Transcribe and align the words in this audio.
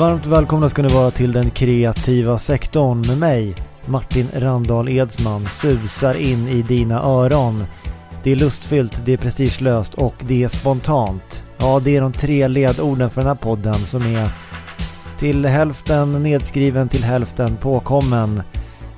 Varmt 0.00 0.26
välkomna 0.26 0.68
ska 0.68 0.82
ni 0.82 0.88
vara 0.88 1.10
till 1.10 1.32
den 1.32 1.50
kreativa 1.50 2.38
sektorn 2.38 3.00
med 3.08 3.18
mig, 3.18 3.54
Martin 3.86 4.28
Randahl 4.34 4.88
Edsman, 4.88 5.48
susar 5.48 6.14
in 6.14 6.48
i 6.48 6.62
dina 6.62 7.02
öron. 7.02 7.64
Det 8.22 8.32
är 8.32 8.36
lustfyllt, 8.36 9.02
det 9.04 9.12
är 9.12 9.16
prestigelöst 9.16 9.94
och 9.94 10.14
det 10.20 10.42
är 10.42 10.48
spontant. 10.48 11.44
Ja, 11.58 11.80
det 11.84 11.96
är 11.96 12.00
de 12.00 12.12
tre 12.12 12.48
ledorden 12.48 13.10
för 13.10 13.20
den 13.20 13.28
här 13.28 13.34
podden 13.34 13.74
som 13.74 14.02
är 14.02 14.30
till 15.18 15.46
hälften 15.46 16.22
nedskriven, 16.22 16.88
till 16.88 17.04
hälften 17.04 17.56
påkommen. 17.56 18.42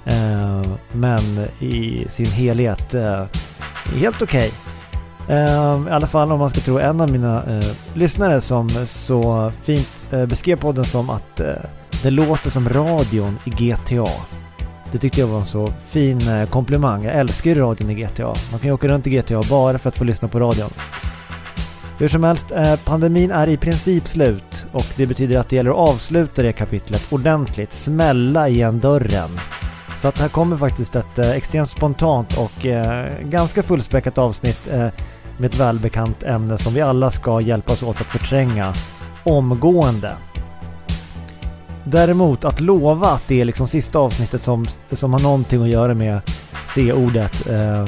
Eh, 0.05 0.63
men 0.93 1.47
i 1.61 2.07
sin 2.09 2.27
helhet 2.27 2.95
eh, 2.95 3.25
helt 3.95 4.23
okej. 4.23 4.49
Okay. 4.49 4.72
Ehm, 5.29 5.89
I 5.89 5.91
alla 5.91 6.07
fall 6.07 6.33
om 6.33 6.39
man 6.39 6.51
ska 6.51 6.61
tro 6.61 6.79
en 6.79 7.01
av 7.01 7.11
mina 7.11 7.43
eh, 7.45 7.71
lyssnare 7.95 8.41
som 8.41 8.69
så 8.87 9.53
fint 9.63 9.91
eh, 10.11 10.27
beskrev 10.27 10.57
podden 10.57 10.85
som 10.85 11.11
att 11.11 11.41
eh, 11.41 11.47
det 12.03 12.11
låter 12.11 12.51
som 12.51 12.69
radion 12.69 13.39
i 13.45 13.51
GTA. 13.51 14.07
Det 14.93 14.99
tyckte 14.99 15.21
jag 15.21 15.27
var 15.29 15.41
en 15.41 15.47
så 15.47 15.69
fin 15.89 16.29
eh, 16.29 16.49
komplimang. 16.49 17.05
Jag 17.05 17.15
älskar 17.15 17.51
ju 17.51 17.61
radion 17.61 17.91
i 17.91 17.95
GTA. 17.95 18.35
Man 18.51 18.61
kan 18.61 18.69
ju 18.69 18.73
åka 18.73 18.89
runt 18.89 19.07
i 19.07 19.11
GTA 19.11 19.43
bara 19.51 19.79
för 19.79 19.89
att 19.89 19.97
få 19.97 20.05
lyssna 20.05 20.29
på 20.29 20.41
radion. 20.41 20.71
Hur 21.99 22.09
som 22.09 22.25
helst, 22.25 22.53
eh, 22.53 22.77
pandemin 22.85 23.31
är 23.31 23.49
i 23.49 23.57
princip 23.57 24.09
slut 24.09 24.65
och 24.73 24.87
det 24.97 25.07
betyder 25.07 25.39
att 25.39 25.49
det 25.49 25.57
gäller 25.57 25.71
att 25.71 25.77
avsluta 25.95 26.43
det 26.43 26.53
kapitlet 26.53 27.13
ordentligt, 27.13 27.73
smälla 27.73 28.49
igen 28.49 28.81
dörren. 28.81 29.31
Så 30.03 30.09
att 30.09 30.19
här 30.19 30.29
kommer 30.29 30.57
faktiskt 30.57 30.97
ett 30.97 31.19
eh, 31.19 31.31
extremt 31.31 31.71
spontant 31.71 32.39
och 32.39 32.67
eh, 32.67 33.07
ganska 33.23 33.63
fullspäckat 33.63 34.19
avsnitt 34.19 34.69
eh, 34.71 34.89
med 35.39 35.51
ett 35.51 35.61
välbekant 35.61 36.23
ämne 36.23 36.59
som 36.59 36.75
vi 36.75 36.81
alla 36.81 37.11
ska 37.11 37.41
hjälpas 37.41 37.83
åt 37.83 38.01
att 38.01 38.07
förtränga 38.07 38.73
omgående. 39.25 40.13
Däremot 41.85 42.45
att 42.45 42.61
lova 42.61 43.07
att 43.07 43.29
det 43.29 43.41
är 43.41 43.45
liksom 43.45 43.67
sista 43.67 43.99
avsnittet 43.99 44.43
som, 44.43 44.67
som 44.91 45.13
har 45.13 45.21
någonting 45.21 45.63
att 45.63 45.69
göra 45.69 45.95
med 45.95 46.21
C-ordet 46.67 47.47
eh, 47.47 47.85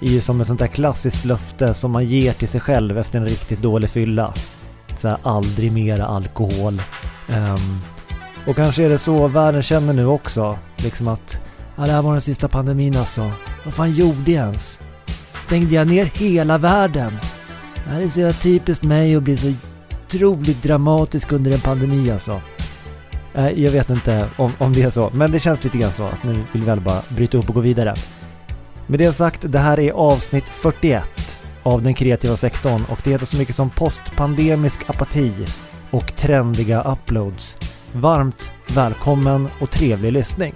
är 0.00 0.08
ju 0.08 0.20
som 0.20 0.40
ett 0.40 0.46
sånt 0.46 0.60
där 0.60 0.66
klassiskt 0.66 1.24
löfte 1.24 1.74
som 1.74 1.90
man 1.90 2.04
ger 2.06 2.32
till 2.32 2.48
sig 2.48 2.60
själv 2.60 2.98
efter 2.98 3.18
en 3.18 3.28
riktigt 3.28 3.62
dålig 3.62 3.90
fylla. 3.90 4.34
Så 4.96 5.08
här, 5.08 5.18
aldrig 5.22 5.72
mera 5.72 6.06
alkohol. 6.06 6.82
Um, 7.28 7.80
och 8.46 8.56
kanske 8.56 8.84
är 8.84 8.88
det 8.88 8.98
så 8.98 9.28
världen 9.28 9.62
känner 9.62 9.92
nu 9.92 10.06
också. 10.06 10.58
Liksom 10.76 11.08
att 11.08 11.40
Ja, 11.78 11.86
det 11.86 11.92
här 11.92 12.02
var 12.02 12.12
den 12.12 12.20
sista 12.20 12.48
pandemin 12.48 12.96
alltså. 12.96 13.30
Vad 13.64 13.74
fan 13.74 13.92
gjorde 13.92 14.32
jag 14.32 14.44
ens? 14.44 14.80
Stängde 15.40 15.74
jag 15.74 15.86
ner 15.88 16.04
hela 16.04 16.58
världen? 16.58 17.18
Det 17.74 17.90
här 17.90 18.00
är 18.00 18.08
så 18.08 18.32
typiskt 18.32 18.84
mig 18.84 19.16
att 19.16 19.22
bli 19.22 19.36
så 19.36 19.52
otroligt 20.04 20.62
dramatisk 20.62 21.32
under 21.32 21.52
en 21.52 21.60
pandemi 21.60 22.10
alltså. 22.10 22.40
Eh, 23.34 23.48
jag 23.48 23.70
vet 23.72 23.90
inte 23.90 24.28
om, 24.36 24.52
om 24.58 24.72
det 24.72 24.82
är 24.82 24.90
så, 24.90 25.10
men 25.14 25.32
det 25.32 25.40
känns 25.40 25.64
lite 25.64 25.78
grann 25.78 25.92
så 25.92 26.02
att 26.02 26.24
nu 26.24 26.32
vill 26.32 26.44
vi 26.52 26.60
väl 26.60 26.80
bara 26.80 27.02
bryta 27.08 27.38
upp 27.38 27.48
och 27.48 27.54
gå 27.54 27.60
vidare. 27.60 27.94
Med 28.86 28.98
det 28.98 29.12
sagt, 29.12 29.52
det 29.52 29.58
här 29.58 29.80
är 29.80 29.92
avsnitt 29.92 30.48
41 30.48 31.38
av 31.62 31.82
den 31.82 31.94
kreativa 31.94 32.36
sektorn 32.36 32.84
och 32.84 32.98
det 33.04 33.10
heter 33.10 33.26
så 33.26 33.36
mycket 33.36 33.56
som 33.56 33.70
postpandemisk 33.70 34.90
apati 34.90 35.32
och 35.90 36.16
trendiga 36.16 36.82
uploads. 36.82 37.56
Varmt 37.92 38.50
välkommen 38.74 39.48
och 39.60 39.70
trevlig 39.70 40.12
lyssning! 40.12 40.54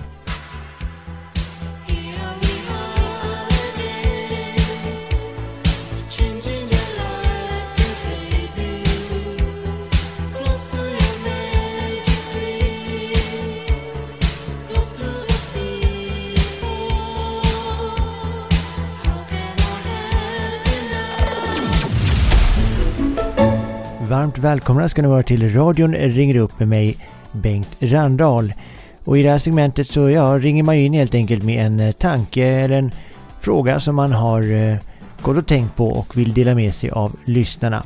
Varmt 24.13 24.39
välkomna 24.39 24.89
ska 24.89 25.03
ni 25.03 25.09
vara 25.09 25.23
till 25.23 25.55
radion 25.55 25.95
ringer 25.95 26.37
upp 26.37 26.59
med 26.59 26.69
mig 26.69 26.97
Bengt 27.33 27.77
Randahl. 27.81 28.53
Och 29.05 29.19
i 29.19 29.23
det 29.23 29.31
här 29.31 29.39
segmentet 29.39 29.89
så 29.89 30.11
ja, 30.11 30.39
ringer 30.39 30.63
man 30.63 30.75
in 30.75 30.93
helt 30.93 31.15
enkelt 31.15 31.45
med 31.45 31.67
en 31.67 31.81
eh, 31.81 31.93
tanke 31.93 32.45
eller 32.45 32.79
en 32.79 32.91
fråga 33.41 33.81
som 33.81 33.97
man 33.97 34.13
har 34.13 34.53
eh, 34.53 34.77
gått 35.23 35.37
och 35.37 35.47
tänkt 35.47 35.77
på 35.77 35.89
och 35.89 36.17
vill 36.17 36.35
dela 36.35 36.55
med 36.55 36.75
sig 36.75 36.91
av 36.91 37.17
lyssnarna. 37.25 37.83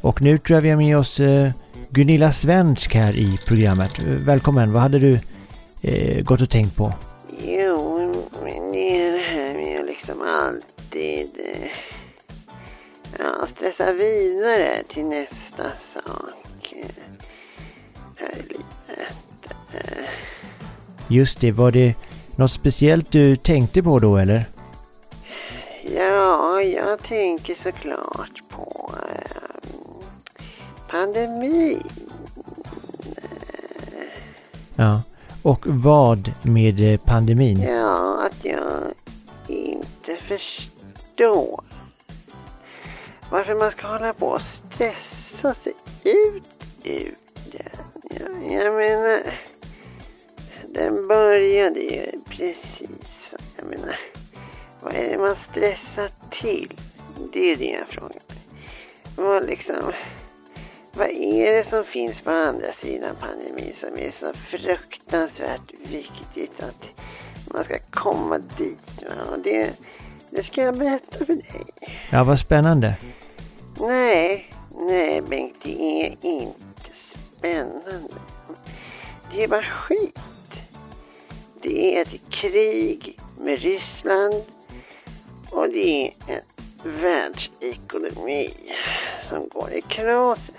Och 0.00 0.22
nu 0.22 0.38
tror 0.38 0.56
jag 0.56 0.62
vi 0.62 0.70
har 0.70 0.76
med 0.76 0.98
oss 0.98 1.20
eh, 1.20 1.50
Gunilla 1.90 2.32
Svensk 2.32 2.94
här 2.94 3.16
i 3.16 3.38
programmet. 3.46 3.98
Välkommen, 4.06 4.72
vad 4.72 4.82
hade 4.82 4.98
du 4.98 5.18
eh, 5.82 6.24
gått 6.24 6.40
och 6.40 6.50
tänkt 6.50 6.76
på? 6.76 6.92
Jo, 7.44 8.14
men 8.44 8.72
det 8.72 9.00
är 9.00 9.12
det 9.12 9.24
här 9.24 9.54
med 9.54 9.86
liksom 9.86 10.22
alltid 10.22 11.28
eh, 11.54 11.87
ja, 13.18 13.46
stressa 13.56 13.92
vidare 13.92 14.82
till 14.88 15.06
nästa 15.06 15.70
sak 15.94 16.74
här 18.16 18.32
i 18.38 18.42
livet. 18.42 18.64
Just 21.08 21.40
det, 21.40 21.52
var 21.52 21.72
det 21.72 21.94
något 22.36 22.50
speciellt 22.50 23.12
du 23.12 23.36
tänkte 23.36 23.82
på 23.82 23.98
då 23.98 24.16
eller? 24.16 24.44
Ja, 25.96 26.62
jag 26.62 27.02
tänker 27.02 27.56
såklart 27.62 28.42
på 28.48 28.90
eh, 29.02 29.60
pandemin. 30.90 31.82
Ja, 34.76 35.02
och 35.42 35.66
vad 35.66 36.32
med 36.42 36.92
eh, 36.92 37.00
pandemin? 37.00 37.62
Ja, 37.62 38.22
att 38.26 38.44
jag 38.44 38.82
inte 39.48 40.16
förstår 40.16 41.64
varför 43.30 43.54
man 43.54 43.70
ska 43.70 43.86
hålla 43.86 44.12
på 44.12 44.26
och 44.26 44.42
stressa 44.74 45.54
sig 45.54 45.74
ut 46.04 46.42
ur 46.84 47.14
den. 47.52 47.88
Jag, 48.10 48.64
jag 48.64 48.74
menar, 48.74 49.22
den 50.68 51.08
började 51.08 51.80
ju 51.80 52.20
precis 52.28 52.88
så. 53.30 53.36
Jag 53.56 53.66
menar, 53.66 53.98
vad 54.80 54.94
är 54.94 55.10
det 55.10 55.18
man 55.18 55.36
stressar 55.50 56.10
till? 56.30 56.72
Det 57.32 57.52
är 57.52 57.56
det 57.56 57.70
jag 57.70 57.86
frågar 57.88 58.22
Vad 59.16 59.46
liksom, 59.46 59.92
vad 60.92 61.08
är 61.08 61.52
det 61.52 61.70
som 61.70 61.84
finns 61.84 62.20
på 62.20 62.30
andra 62.30 62.72
sidan 62.82 63.16
pandemin 63.20 63.74
som 63.80 63.98
är 63.98 64.14
så 64.20 64.32
fruktansvärt 64.32 65.72
viktigt 65.80 66.62
att 66.62 66.84
man 67.52 67.64
ska 67.64 67.78
komma 67.90 68.38
dit? 68.38 69.04
Och 69.32 69.38
det, 69.38 69.72
det 70.30 70.42
ska 70.42 70.62
jag 70.62 70.78
berätta 70.78 71.24
för 71.24 71.34
dig. 71.34 71.64
Ja, 72.10 72.24
vad 72.24 72.38
spännande. 72.40 72.96
Nej, 73.80 74.50
nej 74.80 75.20
Bengt, 75.20 75.56
det 75.62 76.02
är 76.02 76.16
inte 76.20 76.90
spännande. 77.38 78.08
Det 79.32 79.44
är 79.44 79.48
bara 79.48 79.62
skit. 79.62 80.18
Det 81.62 81.96
är 81.96 82.02
ett 82.02 82.30
krig 82.30 83.18
med 83.40 83.58
Ryssland 83.58 84.34
och 85.50 85.68
det 85.68 86.06
är 86.06 86.12
en 86.26 87.00
världsekonomi 87.00 88.50
som 89.28 89.48
går 89.48 89.72
i 89.72 89.80
knaset. 89.80 90.54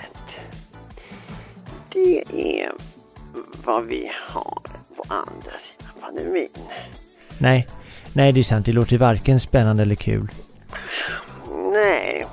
Det 1.94 2.24
är 2.31 2.72
vad 3.66 3.86
vi 3.86 4.12
har 4.28 4.62
på 4.96 5.03
andra 5.07 5.31
sidan 5.41 6.01
pandemin. 6.01 6.50
Nej, 7.38 7.68
nej 8.13 8.31
det 8.31 8.40
är 8.40 8.44
sant. 8.44 8.66
Det 8.66 8.72
låter 8.72 8.97
varken 8.97 9.40
spännande 9.40 9.84
eller 9.84 9.96
kul. 9.96 10.31
Nej, 11.74 12.25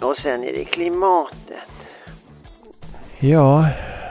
och 0.00 0.18
sen 0.18 0.44
är 0.44 0.52
det 0.52 0.64
klimatet. 0.64 1.58
Ja, 3.18 3.68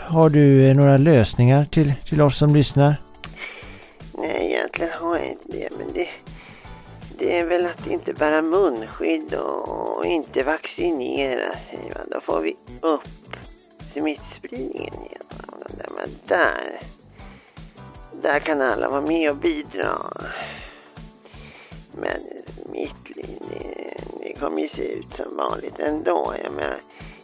har 0.08 0.30
du 0.30 0.70
eh, 0.70 0.76
några 0.76 0.98
lösningar 0.98 1.66
till, 1.66 1.94
till 2.06 2.22
oss 2.22 2.38
som 2.38 2.56
lyssnar? 2.56 2.96
Nej, 4.18 4.52
egentligen 4.52 4.92
har 4.94 5.18
jag 5.18 5.28
inte 5.28 5.46
det. 5.48 5.70
Men 5.78 5.94
det, 5.94 6.10
det 7.18 7.40
är 7.40 7.46
väl 7.46 7.66
att 7.66 7.88
inte 7.88 8.14
bära 8.14 8.42
munskydd 8.42 9.34
och, 9.34 10.06
inte 10.06 10.44
vaccinera 10.44 11.54
sig. 11.54 11.92
Va? 11.96 12.02
Då 12.12 12.22
får 12.22 12.42
vi 12.42 12.56
upp 12.82 13.36
smittspridningen 13.94 14.94
igen. 14.94 15.24
Där, 16.28 16.80
där 18.22 18.40
kan 18.40 18.62
alla 18.62 18.90
vara 18.90 19.02
med 19.02 19.30
och 19.30 19.36
bidra. 19.36 19.98
Men 21.94 22.22
mitt 22.72 23.16
liv, 23.16 23.40
det, 24.20 24.34
kommer 24.40 24.60
ju 24.60 24.70
se 24.70 24.94
ut 24.94 25.14
som 25.16 25.38
vanligt 25.38 25.80
ändå. 25.80 26.34
Jag 26.44 26.54
menar, 26.54 26.78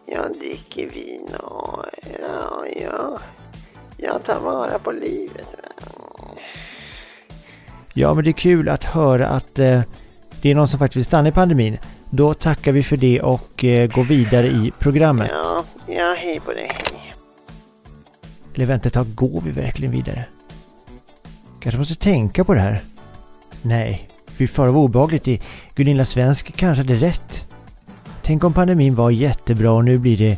jag 0.05 0.37
dricker 0.37 0.89
vin 0.89 1.27
och 1.43 1.85
ja, 2.21 2.65
ja, 2.81 3.19
jag 3.97 4.23
tar 4.23 4.39
vara 4.39 4.79
på 4.79 4.91
livet. 4.91 5.47
Ja, 7.93 8.13
men 8.13 8.23
det 8.23 8.29
är 8.29 8.33
kul 8.33 8.69
att 8.69 8.83
höra 8.83 9.27
att 9.27 9.59
eh, 9.59 9.81
det 10.41 10.51
är 10.51 10.55
någon 10.55 10.67
som 10.67 10.79
faktiskt 10.79 10.97
vill 10.97 11.05
stanna 11.05 11.29
i 11.29 11.31
pandemin. 11.31 11.77
Då 12.09 12.33
tackar 12.33 12.71
vi 12.71 12.83
för 12.83 12.97
det 12.97 13.21
och 13.21 13.63
eh, 13.63 13.91
går 13.91 14.03
vidare 14.03 14.47
i 14.47 14.73
programmet. 14.79 15.31
Ja, 15.33 15.63
ja 15.87 16.15
hej 16.17 16.39
på 16.39 16.51
dig. 16.51 16.71
Eller 18.55 18.65
vänta 18.65 18.87
ett 18.87 18.93
tag, 18.93 19.15
går 19.15 19.41
vi 19.41 19.51
verkligen 19.51 19.91
vidare? 19.91 20.25
Kanske 21.59 21.79
måste 21.79 21.95
tänka 21.95 22.43
på 22.43 22.53
det 22.53 22.59
här. 22.59 22.81
Nej, 23.61 24.08
fy 24.39 24.47
fara 24.47 24.71
vad 24.71 24.83
obehagligt. 24.83 25.43
Gunilla 25.75 26.05
Svensk 26.05 26.55
kanske 26.55 26.83
hade 26.83 26.95
rätt. 26.95 27.45
Tänk 28.21 28.43
om 28.43 28.53
pandemin 28.53 28.95
var 28.95 29.11
jättebra 29.11 29.71
och 29.71 29.85
nu 29.85 29.97
blir 29.97 30.17
det 30.17 30.37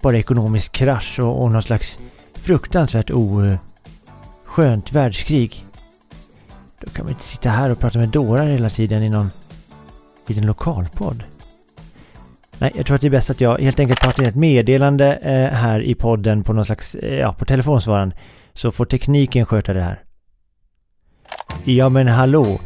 bara 0.00 0.16
ekonomisk 0.16 0.72
krasch 0.72 1.20
och, 1.20 1.42
och 1.42 1.52
någon 1.52 1.62
slags 1.62 1.98
fruktansvärt 2.34 3.10
oskönt 3.10 4.88
eh, 4.88 4.94
världskrig. 4.94 5.66
Då 6.80 6.90
kan 6.90 7.04
man 7.04 7.12
inte 7.12 7.24
sitta 7.24 7.48
här 7.48 7.70
och 7.70 7.78
prata 7.78 7.98
med 7.98 8.08
dårar 8.08 8.46
hela 8.46 8.70
tiden 8.70 9.02
i 9.02 9.08
någon 9.08 9.30
liten 10.26 10.46
lokalpodd. 10.46 11.24
Nej, 12.58 12.72
jag 12.74 12.86
tror 12.86 12.94
att 12.94 13.00
det 13.00 13.08
är 13.08 13.10
bäst 13.10 13.30
att 13.30 13.40
jag 13.40 13.58
helt 13.58 13.80
enkelt 13.80 14.00
pratar 14.00 14.22
in 14.22 14.28
ett 14.28 14.36
meddelande 14.36 15.16
eh, 15.16 15.56
här 15.58 15.80
i 15.80 15.94
podden 15.94 16.44
på 16.44 16.52
någon 16.52 16.64
slags, 16.64 16.94
eh, 16.94 17.14
ja, 17.14 17.32
på 17.32 17.44
telefonsvararen. 17.44 18.14
Så 18.54 18.72
får 18.72 18.84
tekniken 18.84 19.46
sköta 19.46 19.72
det 19.72 19.82
här. 19.82 20.02
Ja 21.64 21.88
men 21.88 22.08
hallå! 22.08 22.58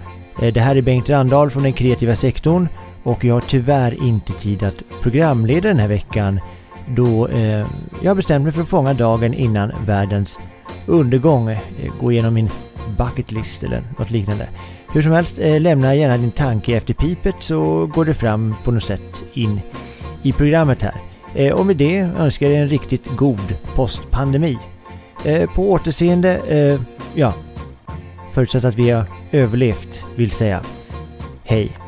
Eh, 0.42 0.52
det 0.52 0.60
här 0.60 0.76
är 0.76 0.82
Bengt 0.82 1.10
Randahl 1.10 1.50
från 1.50 1.62
den 1.62 1.72
kreativa 1.72 2.16
sektorn 2.16 2.68
och 3.02 3.24
jag 3.24 3.34
har 3.34 3.40
tyvärr 3.40 4.04
inte 4.04 4.32
tid 4.32 4.62
att 4.62 5.02
programleda 5.02 5.68
den 5.68 5.78
här 5.78 5.88
veckan 5.88 6.40
då 6.88 7.28
eh, 7.28 7.66
jag 8.02 8.16
bestämt 8.16 8.44
mig 8.44 8.52
för 8.52 8.62
att 8.62 8.68
fånga 8.68 8.94
dagen 8.94 9.34
innan 9.34 9.72
världens 9.86 10.38
undergång. 10.86 11.50
Eh, 11.50 11.58
gå 12.00 12.12
igenom 12.12 12.34
min 12.34 12.50
bucketlist 12.98 13.62
eller 13.62 13.82
något 13.98 14.10
liknande. 14.10 14.48
Hur 14.92 15.02
som 15.02 15.12
helst, 15.12 15.38
eh, 15.38 15.60
lämna 15.60 15.94
gärna 15.94 16.16
din 16.16 16.30
tanke 16.30 16.76
efter 16.76 16.94
pipet 16.94 17.36
så 17.40 17.86
går 17.86 18.04
det 18.04 18.14
fram 18.14 18.54
på 18.64 18.70
något 18.70 18.84
sätt 18.84 19.24
in 19.32 19.60
i 20.22 20.32
programmet 20.32 20.82
här. 20.82 20.94
Eh, 21.34 21.52
och 21.52 21.66
med 21.66 21.76
det 21.76 21.98
önskar 22.18 22.46
jag 22.46 22.62
en 22.62 22.68
riktigt 22.68 23.06
god 23.16 23.54
postpandemi. 23.74 24.58
Eh, 25.24 25.50
på 25.50 25.70
återseende, 25.70 26.36
eh, 26.48 26.80
ja, 27.14 27.32
förutsatt 28.36 28.64
att 28.64 28.74
vi 28.74 28.90
har 28.90 29.04
överlevt, 29.32 30.04
vill 30.16 30.30
säga. 30.30 30.62
Hej! 31.44 31.85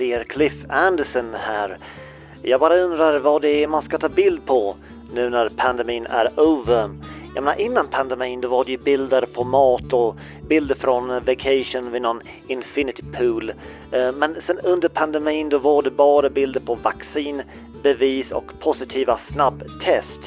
Det 0.00 0.12
är 0.12 0.24
Cliff 0.24 0.52
Anderson 0.68 1.34
här. 1.34 1.78
Jag 2.42 2.60
bara 2.60 2.76
undrar 2.78 3.20
vad 3.20 3.42
det 3.42 3.62
är 3.62 3.66
man 3.66 3.82
ska 3.82 3.98
ta 3.98 4.08
bild 4.08 4.46
på 4.46 4.74
nu 5.14 5.30
när 5.30 5.48
pandemin 5.48 6.06
är 6.06 6.40
över. 6.40 6.90
Jag 7.34 7.44
menar 7.44 7.60
innan 7.60 7.86
pandemin 7.86 8.40
då 8.40 8.48
var 8.48 8.64
det 8.64 8.70
ju 8.70 8.78
bilder 8.78 9.24
på 9.34 9.44
mat 9.44 9.92
och 9.92 10.16
bilder 10.48 10.74
från 10.74 11.08
vacation 11.08 11.92
vid 11.92 12.02
någon 12.02 12.20
infinity 12.46 13.02
pool. 13.18 13.52
Eh, 13.92 14.12
men 14.12 14.36
sen 14.46 14.58
under 14.58 14.88
pandemin 14.88 15.48
då 15.48 15.58
var 15.58 15.82
det 15.82 15.90
bara 15.90 16.30
bilder 16.30 16.60
på 16.60 16.74
vaccin, 16.74 17.42
bevis 17.82 18.32
och 18.32 18.52
positiva 18.60 19.18
snabbtest. 19.32 20.20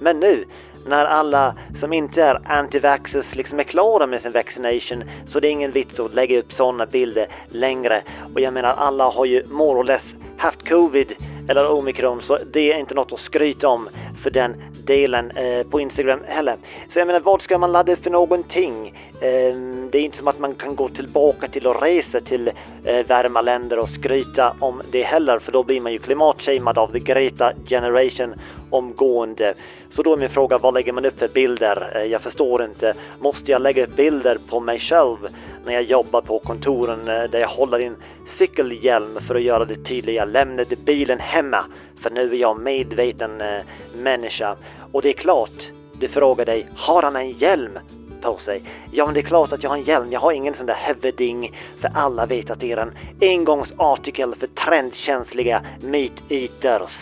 Men 0.00 0.20
nu 0.20 0.44
när 0.86 1.04
alla 1.04 1.54
som 1.80 1.92
inte 1.92 2.22
är 2.22 2.40
anti-vaxxers 2.44 3.36
liksom 3.36 3.60
är 3.60 3.64
klara 3.64 4.06
med 4.06 4.22
sin 4.22 4.32
vaccination 4.32 5.04
så 5.26 5.40
det 5.40 5.48
är 5.48 5.50
ingen 5.50 5.70
vits 5.70 6.00
att 6.00 6.14
lägga 6.14 6.38
upp 6.38 6.52
sådana 6.52 6.86
bilder 6.86 7.28
längre. 7.48 8.02
Och 8.34 8.40
jag 8.40 8.52
menar 8.52 8.74
alla 8.74 9.04
har 9.04 9.24
ju 9.24 9.46
more 9.46 9.80
or 9.80 9.84
less 9.84 10.04
haft 10.36 10.68
covid 10.68 11.12
eller 11.48 11.70
omikron 11.70 12.20
så 12.22 12.38
det 12.52 12.72
är 12.72 12.78
inte 12.78 12.94
något 12.94 13.12
att 13.12 13.20
skryta 13.20 13.68
om 13.68 13.88
för 14.22 14.30
den 14.30 14.54
delen 14.84 15.30
eh, 15.30 15.66
på 15.66 15.80
Instagram 15.80 16.20
heller. 16.26 16.56
Så 16.92 16.98
jag 16.98 17.06
menar 17.06 17.20
vad 17.20 17.42
ska 17.42 17.58
man 17.58 17.72
ladda 17.72 17.92
upp 17.92 18.02
för 18.02 18.10
någonting? 18.10 18.94
Eh, 19.20 19.54
det 19.90 19.98
är 19.98 20.02
inte 20.02 20.18
som 20.18 20.28
att 20.28 20.38
man 20.38 20.54
kan 20.54 20.76
gå 20.76 20.88
tillbaka 20.88 21.48
till 21.48 21.66
och 21.66 21.82
resa 21.82 22.20
till 22.20 22.50
eh, 22.84 23.06
varma 23.06 23.40
länder 23.40 23.78
och 23.78 23.88
skryta 23.88 24.54
om 24.58 24.82
det 24.92 25.02
heller 25.02 25.38
för 25.38 25.52
då 25.52 25.62
blir 25.62 25.80
man 25.80 25.92
ju 25.92 25.98
klimatshamad 25.98 26.78
av 26.78 26.92
the 26.92 26.98
Greta 26.98 27.52
generation 27.68 28.34
omgående. 28.70 29.54
Så 29.94 30.02
då 30.02 30.12
är 30.12 30.16
min 30.16 30.30
fråga, 30.30 30.58
vad 30.58 30.74
lägger 30.74 30.92
man 30.92 31.04
upp 31.04 31.18
för 31.18 31.28
bilder? 31.28 31.92
Eh, 31.96 32.02
jag 32.02 32.20
förstår 32.22 32.64
inte. 32.64 32.94
Måste 33.18 33.50
jag 33.50 33.62
lägga 33.62 33.84
upp 33.84 33.96
bilder 33.96 34.38
på 34.50 34.60
mig 34.60 34.80
själv 34.80 35.16
när 35.64 35.72
jag 35.72 35.82
jobbar 35.82 36.20
på 36.20 36.38
kontoren 36.38 37.08
eh, 37.08 37.30
där 37.30 37.38
jag 37.38 37.48
håller 37.48 37.78
in 37.78 37.96
cykelhjälm 38.38 39.14
för 39.26 39.34
att 39.34 39.42
göra 39.42 39.64
det 39.64 39.84
tydligt. 39.84 40.16
Jag 40.16 40.28
lämnade 40.28 40.76
bilen 40.76 41.18
hemma 41.18 41.64
för 42.02 42.10
nu 42.10 42.20
är 42.20 42.36
jag 42.36 42.60
medveten 42.60 43.40
eh, 43.40 43.60
människa. 43.96 44.56
Och 44.92 45.02
det 45.02 45.08
är 45.08 45.12
klart, 45.12 45.68
du 45.92 46.08
frågar 46.08 46.44
dig, 46.44 46.66
har 46.76 47.02
han 47.02 47.16
en 47.16 47.30
hjälm 47.30 47.78
på 48.22 48.38
sig? 48.44 48.62
Ja, 48.92 49.04
men 49.04 49.14
det 49.14 49.20
är 49.20 49.22
klart 49.22 49.52
att 49.52 49.62
jag 49.62 49.70
har 49.70 49.76
en 49.76 49.82
hjälm. 49.82 50.06
Jag 50.10 50.20
har 50.20 50.32
ingen 50.32 50.54
sån 50.54 50.66
där 50.66 50.74
hövding. 50.74 51.56
för 51.80 51.90
alla 51.94 52.26
vet 52.26 52.50
att 52.50 52.60
det 52.60 52.72
är 52.72 52.76
en 52.76 52.92
engångsartikel 53.20 54.34
för 54.34 54.46
trendkänsliga 54.46 55.62
meat 55.80 56.12
eaters. 56.28 56.92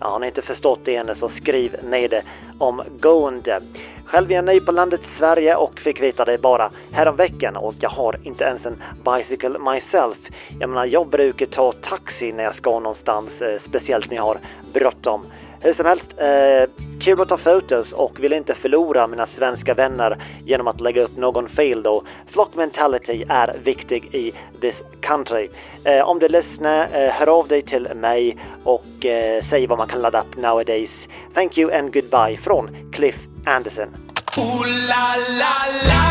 Ja, 0.00 0.08
har 0.08 0.18
ni 0.18 0.26
inte 0.26 0.42
förstått 0.42 0.80
det 0.84 0.96
ännu 0.96 1.14
så 1.14 1.28
skriv 1.28 1.76
ner 1.82 2.08
det 2.08 2.22
omgående. 2.58 3.60
Själv 4.04 4.30
är 4.30 4.34
jag 4.34 4.44
ny 4.44 4.60
på 4.60 4.72
landet 4.72 5.00
Sverige 5.18 5.56
och 5.56 5.80
fick 5.80 6.02
veta 6.02 6.24
det 6.24 6.38
bara 6.38 6.70
häromveckan 6.92 7.56
och 7.56 7.74
jag 7.80 7.90
har 7.90 8.18
inte 8.22 8.44
ens 8.44 8.66
en 8.66 8.82
bicycle 9.04 9.58
myself. 9.58 10.18
Jag 10.58 10.68
menar, 10.68 10.86
jag 10.86 11.08
brukar 11.08 11.46
ta 11.46 11.72
taxi 11.72 12.32
när 12.32 12.44
jag 12.44 12.54
ska 12.54 12.80
någonstans, 12.80 13.42
eh, 13.42 13.60
speciellt 13.68 14.10
när 14.10 14.16
jag 14.16 14.24
har 14.24 14.38
bråttom. 14.74 15.26
Hur 15.66 15.74
som 15.74 15.86
helst, 15.86 16.04
eh, 16.16 16.70
kul 17.00 17.20
att 17.20 17.28
ta 17.28 17.36
fotos 17.36 17.92
och 17.92 18.24
vill 18.24 18.32
inte 18.32 18.54
förlora 18.54 19.06
mina 19.06 19.26
svenska 19.26 19.74
vänner 19.74 20.16
genom 20.44 20.66
att 20.66 20.80
lägga 20.80 21.02
upp 21.02 21.16
någon 21.16 21.48
fel 21.48 21.82
då. 21.82 22.02
Flock 22.32 22.54
mentality 22.54 23.24
är 23.28 23.54
viktig 23.64 24.14
i 24.14 24.32
this 24.60 24.74
country. 25.00 25.48
Eh, 25.84 26.08
om 26.08 26.18
du 26.18 26.28
lyssnar, 26.28 26.82
eh, 26.82 27.10
hör 27.10 27.38
av 27.38 27.48
dig 27.48 27.62
till 27.62 27.88
mig 27.94 28.38
och 28.64 29.06
eh, 29.06 29.44
säg 29.50 29.66
vad 29.66 29.78
man 29.78 29.88
kan 29.88 30.02
ladda 30.02 30.20
upp 30.20 30.36
nowadays. 30.36 30.90
Thank 31.34 31.58
you 31.58 31.74
and 31.74 31.92
goodbye 31.92 32.38
från 32.44 32.92
Cliff 32.92 33.16
Anderson. 33.46 33.88
Ooh 34.36 34.66
la 34.88 35.16
la 35.38 35.54
la 35.88 36.06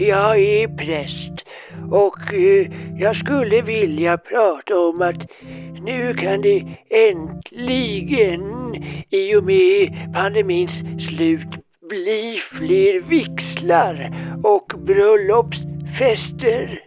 jag 0.00 0.38
är 0.38 0.68
präst 0.68 1.46
och 1.90 2.34
eh, 2.34 2.66
jag 2.98 3.16
skulle 3.16 3.62
vilja 3.62 4.18
prata 4.18 4.78
om 4.78 5.02
att 5.02 5.30
nu 5.84 6.14
kan 6.14 6.40
det 6.40 6.76
äntligen 6.90 8.74
i 9.10 9.36
och 9.36 9.44
med 9.44 9.88
pandemins 10.14 10.72
slut 11.08 11.48
bli 11.88 12.40
fler 12.50 13.00
vixlar 13.00 14.12
och 14.44 14.72
bröllopsfester. 14.78 16.80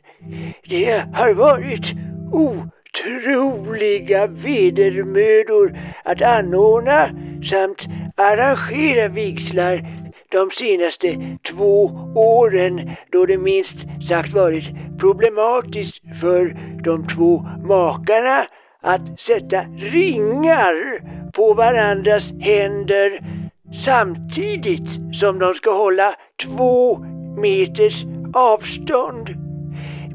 Det 0.69 1.03
har 1.13 1.33
varit 1.33 1.85
otroliga 2.31 4.27
vedermödor 4.27 5.77
att 6.03 6.21
anordna 6.21 7.09
samt 7.49 7.81
arrangera 8.15 9.07
vigslar 9.07 10.02
de 10.33 10.51
senaste 10.51 11.37
två 11.51 11.91
åren 12.15 12.91
då 13.11 13.25
det 13.25 13.37
minst 13.37 13.75
sagt 14.09 14.33
varit 14.33 14.65
problematiskt 14.99 16.01
för 16.21 16.55
de 16.83 17.07
två 17.07 17.45
makarna 17.63 18.47
att 18.81 19.19
sätta 19.19 19.61
ringar 19.77 20.99
på 21.31 21.53
varandras 21.53 22.23
händer 22.39 23.19
samtidigt 23.85 25.17
som 25.19 25.39
de 25.39 25.53
ska 25.53 25.73
hålla 25.73 26.15
två 26.43 26.97
meters 27.37 28.03
avstånd. 28.33 29.29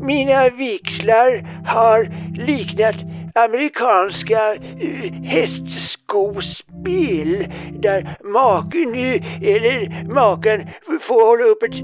mina 0.00 0.48
vigslar 0.48 1.46
har 1.66 2.08
liknat 2.46 2.96
amerikanska 3.44 4.54
eh, 4.54 5.12
hästskospel 5.12 7.46
där 7.72 8.16
maken 8.24 8.94
eller 9.42 10.04
makan 10.14 10.66
får 11.00 11.26
hålla 11.26 11.44
upp 11.44 11.62
ett 11.62 11.74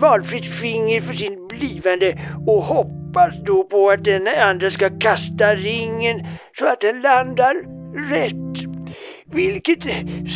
valfritt 0.00 0.60
finger 0.60 1.00
för 1.00 1.12
sin 1.12 1.48
blivande 1.48 2.18
och 2.46 2.62
hoppas 2.62 3.34
då 3.44 3.64
på 3.64 3.90
att 3.90 4.04
den 4.04 4.28
andra 4.28 4.70
ska 4.70 4.98
kasta 4.98 5.54
ringen 5.54 6.26
så 6.58 6.66
att 6.66 6.80
den 6.80 7.00
landar 7.00 7.54
rätt. 8.10 8.75
Vilket 9.32 9.82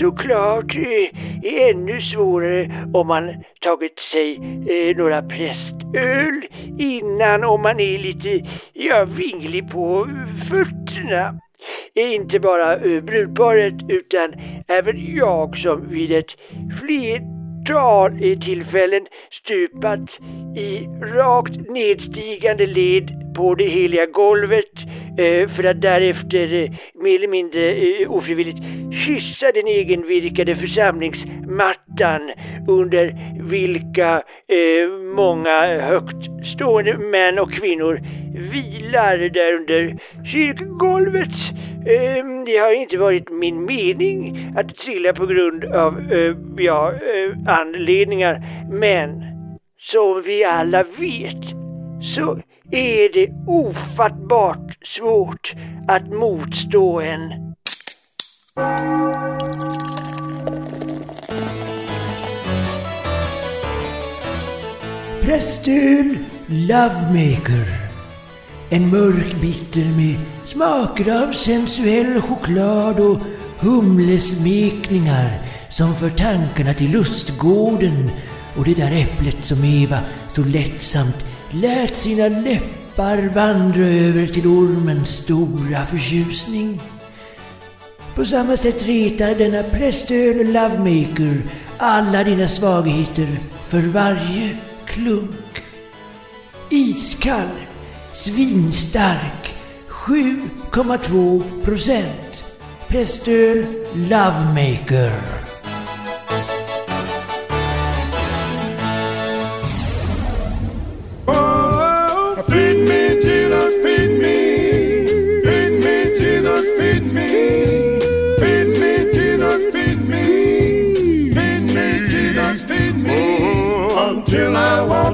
såklart 0.00 0.76
eh, 0.76 1.52
är 1.52 1.70
ännu 1.70 2.00
svårare 2.00 2.86
om 2.94 3.06
man 3.06 3.34
tagit 3.60 3.98
sig 3.98 4.36
eh, 4.68 4.96
några 4.96 5.22
prästöl 5.22 6.46
innan 6.78 7.44
om 7.44 7.62
man 7.62 7.80
är 7.80 7.98
lite 7.98 8.48
ja, 8.72 9.04
vinglig 9.04 9.70
på 9.70 10.08
fötterna. 10.48 11.40
Inte 11.94 12.40
bara 12.40 12.76
eh, 12.76 13.02
brudparet 13.02 13.74
utan 13.88 14.34
även 14.68 15.14
jag 15.16 15.58
som 15.58 15.88
vid 15.88 16.12
ett 16.12 16.30
flertal 16.80 18.12
eh, 18.12 18.38
tillfällen 18.38 19.06
stupat 19.30 20.18
i 20.56 20.86
rakt 21.16 21.70
nedstigande 21.70 22.66
led 22.66 23.34
på 23.36 23.54
det 23.54 23.68
heliga 23.68 24.06
golvet 24.06 24.74
eh, 24.76 24.99
Eh, 25.18 25.48
för 25.48 25.64
att 25.64 25.80
därefter 25.80 26.54
eh, 26.54 26.70
mer 26.94 27.14
eller 27.14 27.28
mindre 27.28 27.72
eh, 27.72 28.10
ofrivilligt 28.10 28.58
kyssa 29.06 29.52
den 29.52 29.66
egenvirkade 29.66 30.56
församlingsmattan 30.56 32.30
under 32.68 33.14
vilka 33.50 34.22
många 35.14 35.80
högt 35.80 36.46
stående 36.54 36.98
män 36.98 37.38
och 37.38 37.52
kvinnor 37.52 38.00
vilar 38.52 39.18
där 39.18 39.54
under 39.54 39.96
kyrkgolvet. 40.32 41.34
Det 42.46 42.56
har 42.56 42.72
inte 42.72 42.96
varit 42.96 43.30
min 43.30 43.64
mening 43.64 44.52
att 44.56 44.76
trilla 44.76 45.12
på 45.12 45.26
grund 45.26 45.64
av 45.64 45.94
ja, 46.56 46.92
anledningar 47.46 48.42
men 48.70 49.22
som 49.78 50.22
vi 50.22 50.44
alla 50.44 50.82
vet 50.82 51.44
så 52.16 52.38
är 52.72 53.12
det 53.12 53.28
ofattbart 53.46 54.86
svårt 54.98 55.52
att 55.88 56.08
motstå 56.08 57.00
en 57.00 57.50
Prästöl 65.22 66.18
Lovemaker. 66.46 67.66
En 68.70 68.90
mörk 68.90 69.40
bitter 69.40 69.96
med 69.96 70.16
smaker 70.46 71.22
av 71.22 71.32
sensuell 71.32 72.20
choklad 72.20 73.00
och 73.00 73.18
humlesmekningar 73.60 75.30
som 75.70 75.94
för 75.94 76.10
tankarna 76.10 76.74
till 76.74 76.90
lustgården 76.90 78.10
och 78.58 78.64
det 78.64 78.74
där 78.74 78.92
äpplet 78.92 79.44
som 79.44 79.64
Eva 79.64 79.98
så 80.32 80.44
lättsamt 80.44 81.29
lät 81.50 81.96
sina 81.96 82.28
läppar 82.28 83.34
vandra 83.34 83.82
över 83.82 84.26
till 84.26 84.46
ormens 84.46 85.08
stora 85.16 85.86
förtjusning. 85.86 86.80
På 88.14 88.24
samma 88.24 88.56
sätt 88.56 88.82
retar 88.82 89.34
denna 89.34 89.62
prästöl 89.62 90.52
Lovemaker 90.52 91.42
alla 91.78 92.24
dina 92.24 92.48
svagheter 92.48 93.28
för 93.68 93.82
varje 93.82 94.56
klunk. 94.84 95.62
Iskall, 96.70 97.48
svinstark, 98.14 99.54
7,2 99.88 101.42
procent. 101.64 102.44
Prästöl 102.88 103.66
Lovemaker. 103.94 105.39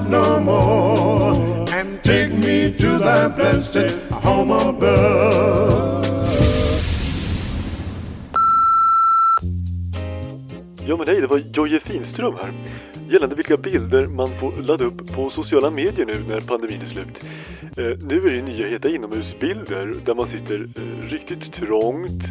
No 0.09 0.41
more. 0.41 1.65
And 1.73 2.03
take 2.03 2.33
me 2.33 2.73
to 2.73 2.99
thy 2.99 3.29
blessed 3.29 3.91
home 4.11 4.51
above. 4.51 6.07
Ja 10.89 10.97
men 10.97 11.07
hej, 11.07 11.21
det 11.21 11.27
var 11.27 11.39
Jojje 11.39 11.81
Finström 11.81 12.35
här. 12.43 12.53
Gällande 13.11 13.37
vilka 13.37 13.57
bilder 13.57 14.07
man 14.07 14.29
får 14.41 14.63
ladda 14.63 14.85
upp 14.85 15.15
på 15.15 15.31
sociala 15.31 15.71
medier 15.71 16.07
nu 16.07 16.15
när 16.29 16.41
pandemin 16.41 16.81
är 16.81 16.87
slut. 16.87 17.25
Eh, 17.77 18.07
nu 18.09 18.27
är 18.27 18.35
det 18.35 18.43
nya 18.43 18.67
heta 18.67 18.89
inomhusbilder 18.89 19.93
där 20.07 20.15
man 20.15 20.29
sitter 20.29 20.69
eh, 20.77 21.09
riktigt 21.09 21.53
trångt 21.53 22.23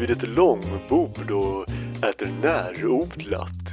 vid 0.00 0.10
ett 0.10 0.36
långbord 0.36 1.30
och 1.30 1.68
äter 2.08 2.28
närodlat. 2.42 3.65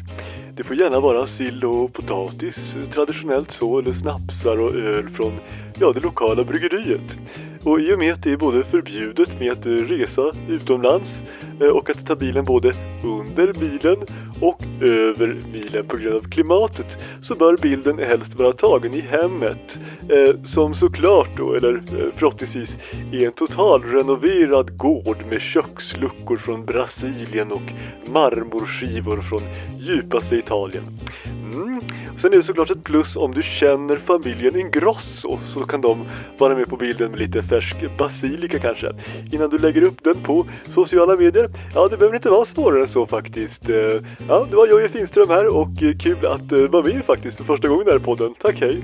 Det 0.56 0.64
får 0.64 0.76
gärna 0.76 1.00
vara 1.00 1.28
sill 1.28 1.66
och 1.66 1.94
potatis, 1.94 2.56
traditionellt 2.94 3.52
så, 3.52 3.80
eller 3.80 3.94
snapsar 3.94 4.60
och 4.60 4.76
öl 4.76 5.10
från 5.10 5.32
ja, 5.80 5.94
det 5.94 6.00
lokala 6.00 6.44
bryggeriet. 6.44 7.18
Och 7.66 7.80
i 7.80 7.94
och 7.94 8.00
med 8.00 8.14
att 8.14 8.24
det 8.24 8.32
är 8.32 8.38
både 8.38 8.64
förbjudet 8.64 9.40
med 9.40 9.52
att 9.52 9.66
resa 9.66 10.32
utomlands 10.50 11.10
eh, 11.62 11.68
och 11.68 11.90
att 11.90 12.06
ta 12.06 12.16
bilen 12.16 12.44
både 12.44 12.74
under 13.04 13.54
bilen 13.54 13.98
och 14.42 14.64
över 14.82 15.36
bilen 15.54 15.86
på 15.88 15.98
grund 15.98 16.16
av 16.16 16.30
klimatet 16.30 16.88
så 17.24 17.36
bör 17.36 17.58
bilden 17.58 17.98
helst 17.98 18.40
vara 18.40 18.54
tagen 18.54 18.94
i 18.94 19.02
hemmet 19.02 19.78
eh, 20.10 20.46
som 20.46 20.76
såklart 20.76 21.38
då, 21.38 21.54
eller 21.54 21.74
eh, 21.74 22.12
förhoppningsvis 22.14 22.74
är 23.12 23.26
en 23.26 23.32
totalrenoverad 23.32 24.78
gård 24.78 25.18
med 25.30 25.42
köksluckor 25.42 26.38
från 26.38 26.66
Brasilien 26.66 27.52
och 27.52 27.72
marmorskivor 28.14 29.22
från 29.22 29.42
djupaste 29.80 30.36
Italien. 30.36 30.84
Mm. 31.54 31.80
Sen 32.24 32.34
är 32.34 32.38
det 32.38 32.44
såklart 32.44 32.70
ett 32.70 32.84
plus 32.84 33.16
om 33.16 33.34
du 33.34 33.44
känner 33.44 33.96
familjen 33.96 34.60
Ingrosso 34.60 35.40
så 35.54 35.66
kan 35.66 35.82
de 35.82 36.06
vara 36.38 36.56
med 36.56 36.70
på 36.70 36.78
bilden 36.78 37.12
med 37.12 37.20
lite 37.20 37.44
färsk 37.44 37.98
basilika 37.98 38.60
kanske. 38.60 38.92
Innan 39.32 39.50
du 39.50 39.58
lägger 39.58 39.82
upp 39.82 40.04
den 40.04 40.24
på 40.24 40.46
sociala 40.74 41.16
medier. 41.16 41.50
Ja, 41.74 41.88
det 41.88 41.98
behöver 41.98 42.16
inte 42.16 42.30
vara 42.30 42.46
svårare 42.46 42.84
än 42.84 42.90
så 42.90 43.06
faktiskt. 43.06 43.70
Eh, 43.70 43.76
ja, 44.28 44.46
det 44.50 44.56
var 44.56 44.68
Jojje 44.68 44.90
Finström 44.90 45.30
här 45.30 45.58
och 45.58 45.84
eh, 45.84 45.98
kul 45.98 46.26
att 46.26 46.52
eh, 46.52 46.68
vara 46.70 46.84
med 46.84 47.06
faktiskt 47.06 47.38
för 47.38 47.44
första 47.44 47.68
gången 47.68 47.88
här 47.92 48.00
podden. 48.00 48.34
Tack, 48.42 48.56
hej! 48.60 48.84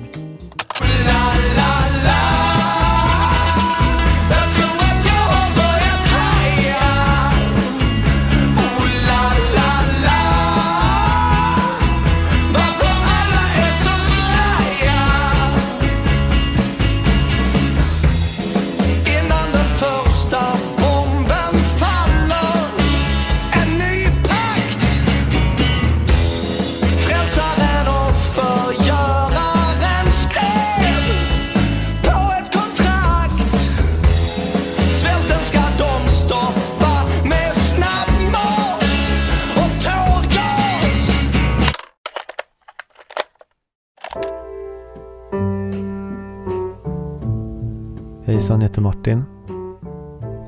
Heter 48.79 48.97
Martin. 48.97 49.23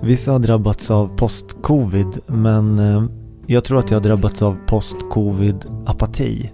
Vissa 0.01 0.31
har 0.31 0.39
drabbats 0.39 0.91
av 0.91 1.17
post-covid, 1.17 2.19
men 2.27 2.79
eh, 2.79 3.03
jag 3.47 3.63
tror 3.63 3.79
att 3.79 3.91
jag 3.91 3.99
har 3.99 4.03
drabbats 4.03 4.41
av 4.41 4.57
post-covid-apati. 4.67 6.49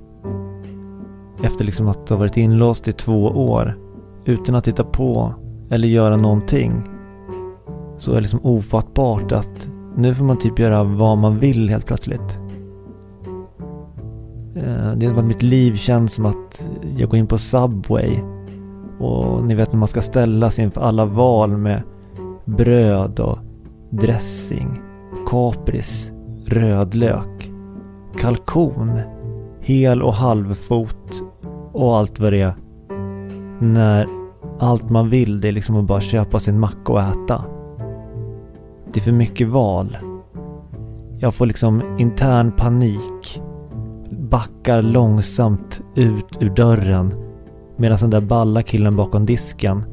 Efter 1.44 1.66
liksom 1.66 1.88
att 1.88 2.10
ha 2.10 2.18
varit 2.18 2.38
inlåst 2.38 2.88
i 2.88 2.92
två 2.92 3.24
år 3.28 3.78
utan 4.26 4.56
att 4.56 4.64
titta 4.64 4.84
på 4.84 5.34
eller 5.70 5.88
göra 5.88 6.18
någonting 6.18 6.84
så 7.98 8.12
är 8.12 8.16
det 8.16 8.22
liksom 8.22 8.40
ofattbart 8.44 9.32
att 9.32 9.70
nu 9.96 10.16
får 10.16 10.26
man 10.26 10.38
typ 10.38 10.60
göra 10.60 10.84
vad 10.84 11.18
man 11.18 11.40
vill 11.40 11.70
helt 11.70 11.86
plötsligt. 11.86 12.40
Eh, 14.56 14.94
det 14.96 15.06
är 15.06 15.10
som 15.10 15.18
att 15.18 15.26
mitt 15.26 15.44
liv 15.44 15.76
känns 15.76 16.14
som 16.14 16.26
att 16.26 16.66
jag 16.98 17.10
går 17.10 17.20
in 17.20 17.28
på 17.28 17.38
Subway 17.38 18.20
och 19.00 19.44
ni 19.44 19.56
vet 19.56 19.72
när 19.72 19.80
man 19.80 19.88
ska 19.88 20.02
ställas 20.02 20.60
inför 20.60 20.82
alla 20.82 21.06
val 21.06 21.58
med 21.58 21.82
bröd 22.46 23.20
och 23.20 23.38
dressing, 23.90 24.82
kapris, 25.30 26.12
rödlök, 26.46 27.52
kalkon, 28.22 29.00
hel 29.60 30.02
och 30.02 30.14
halvfot 30.14 31.24
och 31.74 31.98
allt 31.98 32.20
vad 32.20 32.34
det 32.34 32.42
är. 32.42 32.54
När 33.60 34.08
allt 34.60 34.90
man 34.90 35.10
vill 35.10 35.42
det 35.42 35.48
är 35.48 35.52
liksom 35.52 35.76
att 35.76 35.86
bara 35.86 36.02
köpa 36.02 36.40
sin 36.40 36.60
macka 36.60 36.94
och 36.94 37.02
äta. 37.02 37.44
Det 38.94 39.00
är 39.00 39.02
för 39.02 39.12
mycket 39.12 39.48
val. 39.48 39.98
Jag 41.20 41.36
får 41.36 41.46
liksom 41.46 41.98
intern 42.00 42.52
panik. 42.52 43.42
Backar 44.12 44.82
långsamt 44.82 45.82
ut 45.96 46.38
ur 46.40 46.50
dörren 46.50 47.27
medan 47.78 47.98
den 47.98 48.10
där 48.10 48.22
balla 48.22 48.64
killen 48.64 48.96
bakom 48.96 49.26
disken 49.26 49.86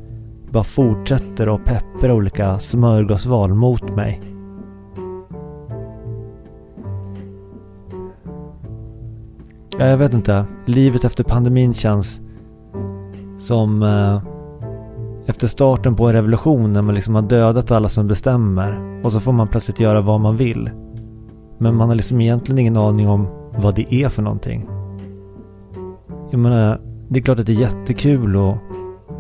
bara 0.51 0.65
fortsätter 0.65 1.55
att 1.55 1.65
peppra 1.65 2.15
olika 2.15 2.59
smörgåsval 2.59 3.55
mot 3.55 3.95
mig. 3.97 4.21
Ja, 9.79 9.87
jag 9.87 9.97
vet 9.97 10.15
inte. 10.15 10.45
Livet 10.67 11.05
efter 11.05 11.25
pandemin 11.25 11.75
känns 11.75 12.21
som 13.39 13.83
eh, 13.83 14.23
efter 15.27 15.47
starten 15.47 15.97
på 15.97 16.07
en 16.07 16.13
revolution 16.13 16.73
när 16.73 16.83
man 16.83 16.95
liksom 16.95 17.15
har 17.15 17.23
dödat 17.23 17.71
alla 17.71 17.89
som 17.89 18.07
bestämmer 18.07 19.01
och 19.05 19.13
så 19.13 19.21
får 19.21 19.33
man 19.33 19.49
plötsligt 19.49 19.81
göra 19.81 20.01
vad 20.01 20.21
man 20.21 20.37
vill. 20.37 20.71
Men 21.59 21.77
man 21.77 21.89
har 21.89 21.95
liksom 21.95 22.21
egentligen 22.21 22.59
ingen 22.59 22.77
aning 22.77 23.09
om 23.09 23.27
vad 23.57 23.75
det 23.75 23.95
är 23.95 24.09
för 24.09 24.23
någonting. 24.23 24.69
Jag 26.31 26.41
menar, 26.41 26.81
det 27.15 27.21
är 27.21 27.23
klart 27.23 27.39
att 27.39 27.47
det 27.47 27.53
är 27.53 27.61
jättekul 27.61 28.37
att 28.37 28.59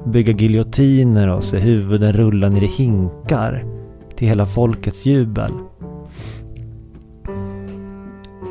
bygga 0.06 0.32
giljotiner 0.32 1.28
och 1.28 1.44
se 1.44 1.58
huvuden 1.58 2.12
rulla 2.12 2.48
ner 2.48 2.62
i 2.62 2.66
hinkar 2.66 3.64
till 4.16 4.28
hela 4.28 4.46
folkets 4.46 5.06
jubel. 5.06 5.50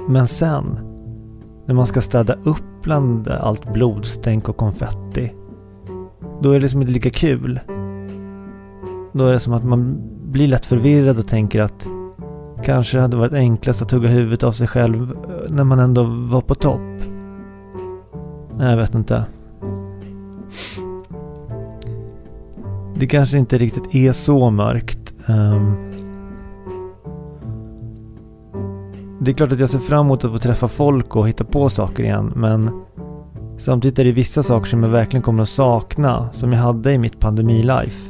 Men 0.08 0.28
sen, 0.28 0.80
när 1.66 1.74
man 1.74 1.88
ska 1.88 2.02
städa 2.02 2.34
upp 2.44 2.64
bland 2.84 3.28
allt 3.28 3.74
blodstänk 3.74 4.50
och 4.50 4.58
konfetti, 4.58 5.34
då 6.42 6.50
är 6.50 6.54
det 6.54 6.60
liksom 6.60 6.82
inte 6.82 6.94
lika 6.94 7.10
kul. 7.10 7.60
Då 9.14 9.26
är 9.26 9.34
det 9.34 9.40
som 9.40 9.54
att 9.54 9.64
man 9.64 9.98
blir 10.32 10.48
lätt 10.48 10.66
förvirrad 10.66 11.20
och 11.20 11.28
tänker 11.28 11.62
att 11.62 11.88
kanske 12.64 13.00
hade 13.00 13.18
varit 13.18 13.34
enklast 13.34 13.82
att 13.82 13.92
hugga 13.92 14.10
huvudet 14.10 14.44
av 14.44 14.52
sig 14.52 14.68
själv 14.68 15.18
när 15.50 15.64
man 15.64 15.80
ändå 15.80 16.04
var 16.04 16.42
på 16.42 16.56
topp. 16.56 17.13
Nej, 18.58 18.70
jag 18.70 18.78
vet 18.78 18.96
inte. 18.96 19.26
Det 22.96 23.08
kanske 23.08 23.38
inte 23.38 23.58
riktigt 23.58 23.96
är 23.96 24.12
så 24.12 24.50
mörkt. 24.50 25.14
Um, 25.28 25.90
det 29.20 29.32
är 29.32 29.36
klart 29.36 29.52
att 29.52 29.60
jag 29.60 29.70
ser 29.70 29.80
fram 29.80 30.06
emot 30.06 30.26
att 30.26 30.32
få 30.32 30.38
träffa 30.38 30.68
folk 30.68 31.16
och 31.16 31.28
hitta 31.28 31.44
på 31.44 31.70
saker 31.70 32.04
igen, 32.04 32.34
men 32.36 32.82
samtidigt 33.58 34.00
är 34.00 34.04
det 34.04 34.12
vissa 34.12 34.44
saker 34.44 34.70
som 34.70 34.84
jag 34.84 34.90
verkligen 34.90 35.24
kommer 35.24 35.44
att 35.44 35.50
sakna, 35.50 36.30
som 36.32 36.54
jag 36.54 36.60
hade 36.60 36.94
i 36.94 36.98
mitt 36.98 37.20
pandemilife. 37.20 38.10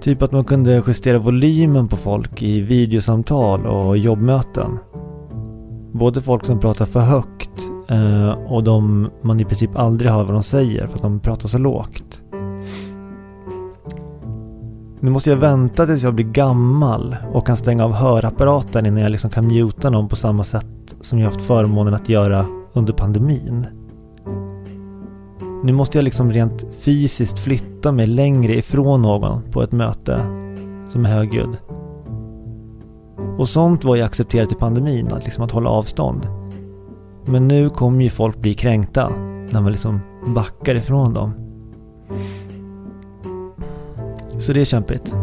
Typ 0.00 0.22
att 0.22 0.32
man 0.32 0.44
kunde 0.44 0.82
justera 0.86 1.18
volymen 1.18 1.88
på 1.88 1.96
folk 1.96 2.42
i 2.42 2.60
videosamtal 2.60 3.66
och 3.66 3.98
jobbmöten. 3.98 4.78
Både 5.92 6.20
folk 6.20 6.44
som 6.44 6.60
pratar 6.60 6.84
för 6.84 7.00
högt 7.00 7.67
Uh, 7.92 8.30
och 8.30 8.64
de 8.64 9.10
man 9.22 9.40
i 9.40 9.44
princip 9.44 9.78
aldrig 9.78 10.10
hör 10.10 10.24
vad 10.24 10.34
de 10.34 10.42
säger 10.42 10.86
för 10.86 10.96
att 10.96 11.02
de 11.02 11.20
pratar 11.20 11.48
så 11.48 11.58
lågt. 11.58 12.22
Nu 15.00 15.10
måste 15.10 15.30
jag 15.30 15.36
vänta 15.36 15.86
tills 15.86 16.02
jag 16.02 16.14
blir 16.14 16.24
gammal 16.24 17.16
och 17.32 17.46
kan 17.46 17.56
stänga 17.56 17.84
av 17.84 17.92
hörapparaten 17.92 18.86
innan 18.86 19.02
jag 19.02 19.10
liksom 19.10 19.30
kan 19.30 19.48
muta 19.48 19.90
någon 19.90 20.08
på 20.08 20.16
samma 20.16 20.44
sätt 20.44 20.96
som 21.00 21.18
jag 21.18 21.30
haft 21.30 21.42
förmånen 21.42 21.94
att 21.94 22.08
göra 22.08 22.44
under 22.72 22.92
pandemin. 22.92 23.66
Nu 25.64 25.72
måste 25.72 25.98
jag 25.98 26.02
liksom 26.02 26.32
rent 26.32 26.64
fysiskt 26.80 27.38
flytta 27.38 27.92
mig 27.92 28.06
längre 28.06 28.56
ifrån 28.56 29.02
någon 29.02 29.42
på 29.50 29.62
ett 29.62 29.72
möte 29.72 30.20
som 30.88 31.04
är 31.04 31.08
högljudd. 31.08 31.58
Och 33.38 33.48
sånt 33.48 33.84
var 33.84 33.96
ju 33.96 34.02
accepterat 34.02 34.52
i 34.52 34.54
pandemin, 34.54 35.12
att, 35.12 35.24
liksom 35.24 35.44
att 35.44 35.50
hålla 35.50 35.70
avstånd. 35.70 36.37
Men 37.30 37.48
nu 37.48 37.70
kommer 37.70 38.02
ju 38.02 38.10
folk 38.10 38.36
bli 38.36 38.54
kränkta 38.54 39.08
när 39.52 39.60
man 39.60 39.72
liksom 39.72 40.00
backar 40.26 40.74
ifrån 40.74 41.14
dem. 41.14 41.32
Så 44.38 44.52
det 44.52 44.60
är 44.60 44.64
kämpigt. 44.64 45.14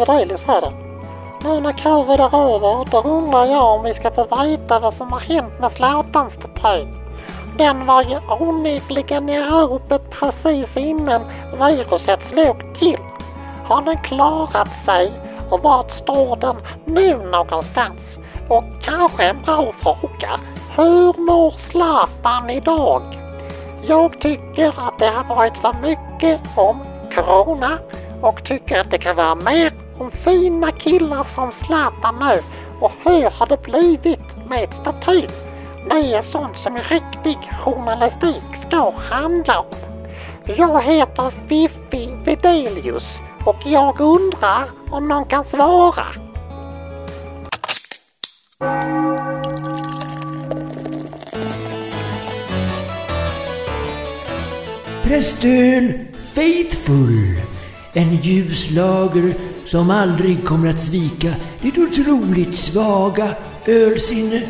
Över 0.00 0.18
Pippi 0.18 0.34
Wedelius. 0.34 0.72
Nu 1.44 1.60
när 1.60 1.72
covid 1.72 2.20
är 2.20 2.54
över, 2.54 2.84
då 2.90 3.08
undrar 3.08 3.46
jag 3.46 3.74
om 3.74 3.84
vi 3.84 3.94
ska 3.94 4.10
få 4.10 4.44
veta 4.44 4.80
vad 4.80 4.94
som 4.94 5.12
har 5.12 5.20
hänt 5.20 5.60
med 5.60 5.72
Zlatan-statyn. 5.72 6.88
Den 7.58 7.86
var 7.86 8.02
ju 8.02 8.18
onekligen 8.40 9.28
i 9.28 9.40
ropet 9.40 10.10
precis 10.10 10.76
innan 10.76 11.22
viruset 11.58 12.20
slog 12.30 12.78
till. 12.78 12.98
Har 13.64 13.82
den 13.82 14.02
klarat 14.02 14.84
sig 14.84 15.12
och 15.50 15.62
vart 15.62 15.92
står 15.92 16.36
den 16.36 16.56
nu 16.84 17.16
någonstans? 17.16 18.00
Och 18.48 18.64
kanske 18.82 19.24
en 19.24 19.42
bra 19.42 19.72
fråga, 19.82 20.40
hur 20.76 21.26
mår 21.26 21.54
Zlatan 21.70 22.50
idag? 22.50 23.02
Jag 23.82 24.20
tycker 24.20 24.68
att 24.68 24.98
det 24.98 25.06
har 25.08 25.36
varit 25.36 25.56
för 25.56 25.74
mycket 25.82 26.40
om 26.56 26.80
Corona 27.14 27.78
och 28.22 28.44
tycker 28.44 28.80
att 28.80 28.90
det 28.90 28.98
kan 28.98 29.16
vara 29.16 29.34
mer 29.34 29.72
om 29.98 30.10
fina 30.10 30.72
killar 30.72 31.26
som 31.34 31.52
Zlatan 31.66 32.16
nu. 32.18 32.40
Och 32.80 32.92
hur 33.04 33.30
har 33.30 33.46
det 33.46 33.62
blivit 33.62 34.48
med 34.48 34.68
statyn? 34.80 35.30
Det 35.88 36.14
är 36.14 36.22
sånt 36.22 36.56
som 36.62 36.76
riktig 36.76 37.38
journalistik 37.64 38.42
ska 38.68 38.90
handla 38.90 39.60
om. 39.60 39.66
Jag 40.44 40.82
heter 40.82 41.30
Fiffi 41.48 42.14
Vedelius 42.24 43.04
och 43.44 43.56
jag 43.64 44.00
undrar 44.00 44.70
om 44.90 45.08
någon 45.08 45.24
kan 45.24 45.44
svara. 45.44 46.06
Prästöl 55.02 55.92
Faithful. 56.34 57.49
En 57.92 58.16
ljuslager 58.16 59.34
som 59.66 59.90
aldrig 59.90 60.44
kommer 60.44 60.70
att 60.70 60.80
svika 60.80 61.34
ditt 61.62 61.78
otroligt 61.78 62.58
svaga 62.58 63.34
ölsinne. 63.66 64.42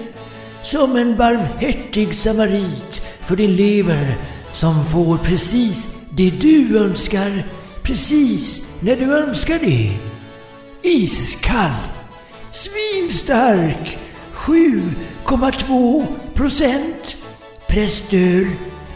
Som 0.65 0.97
en 0.97 1.17
barmhärtig 1.17 2.15
samarit 2.15 3.03
för 3.21 3.37
din 3.37 3.57
lever 3.57 4.15
som 4.55 4.85
får 4.85 5.17
precis 5.17 5.89
det 6.11 6.31
du 6.31 6.79
önskar 6.79 7.45
precis 7.91 8.67
när 8.81 8.97
du 8.97 9.05
önskar 9.05 9.59
det. 9.59 9.93
Iskall, 10.83 11.71
svinstark, 12.55 13.99
7,2 14.35 16.07
procent. 16.35 17.17
Prästöl 17.69 18.47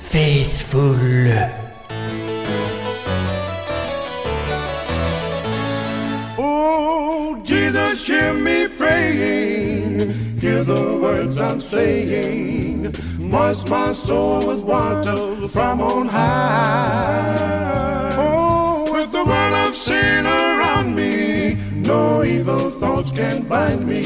Faithful. 0.03 1.64
Jesus, 7.95 8.07
hear 8.09 8.33
me 8.35 8.67
praying. 8.67 10.01
Hear 10.41 10.65
the 10.65 10.99
words 11.01 11.39
I'm 11.39 11.61
saying. 11.61 12.93
Moist 13.19 13.69
my 13.69 13.93
soul 13.93 14.47
with 14.47 14.65
water 14.65 15.49
from 15.49 15.81
on 15.81 16.09
high. 16.09 17.37
Oh, 18.19 18.93
with 18.93 19.13
the 19.13 19.25
world 19.25 19.69
of 19.69 19.77
sin 19.77 20.27
around 20.27 20.97
me. 20.97 21.55
No 21.87 22.25
evil 22.25 22.71
thoughts 22.71 23.13
can 23.13 23.43
bind 23.43 23.87
me. 23.87 24.03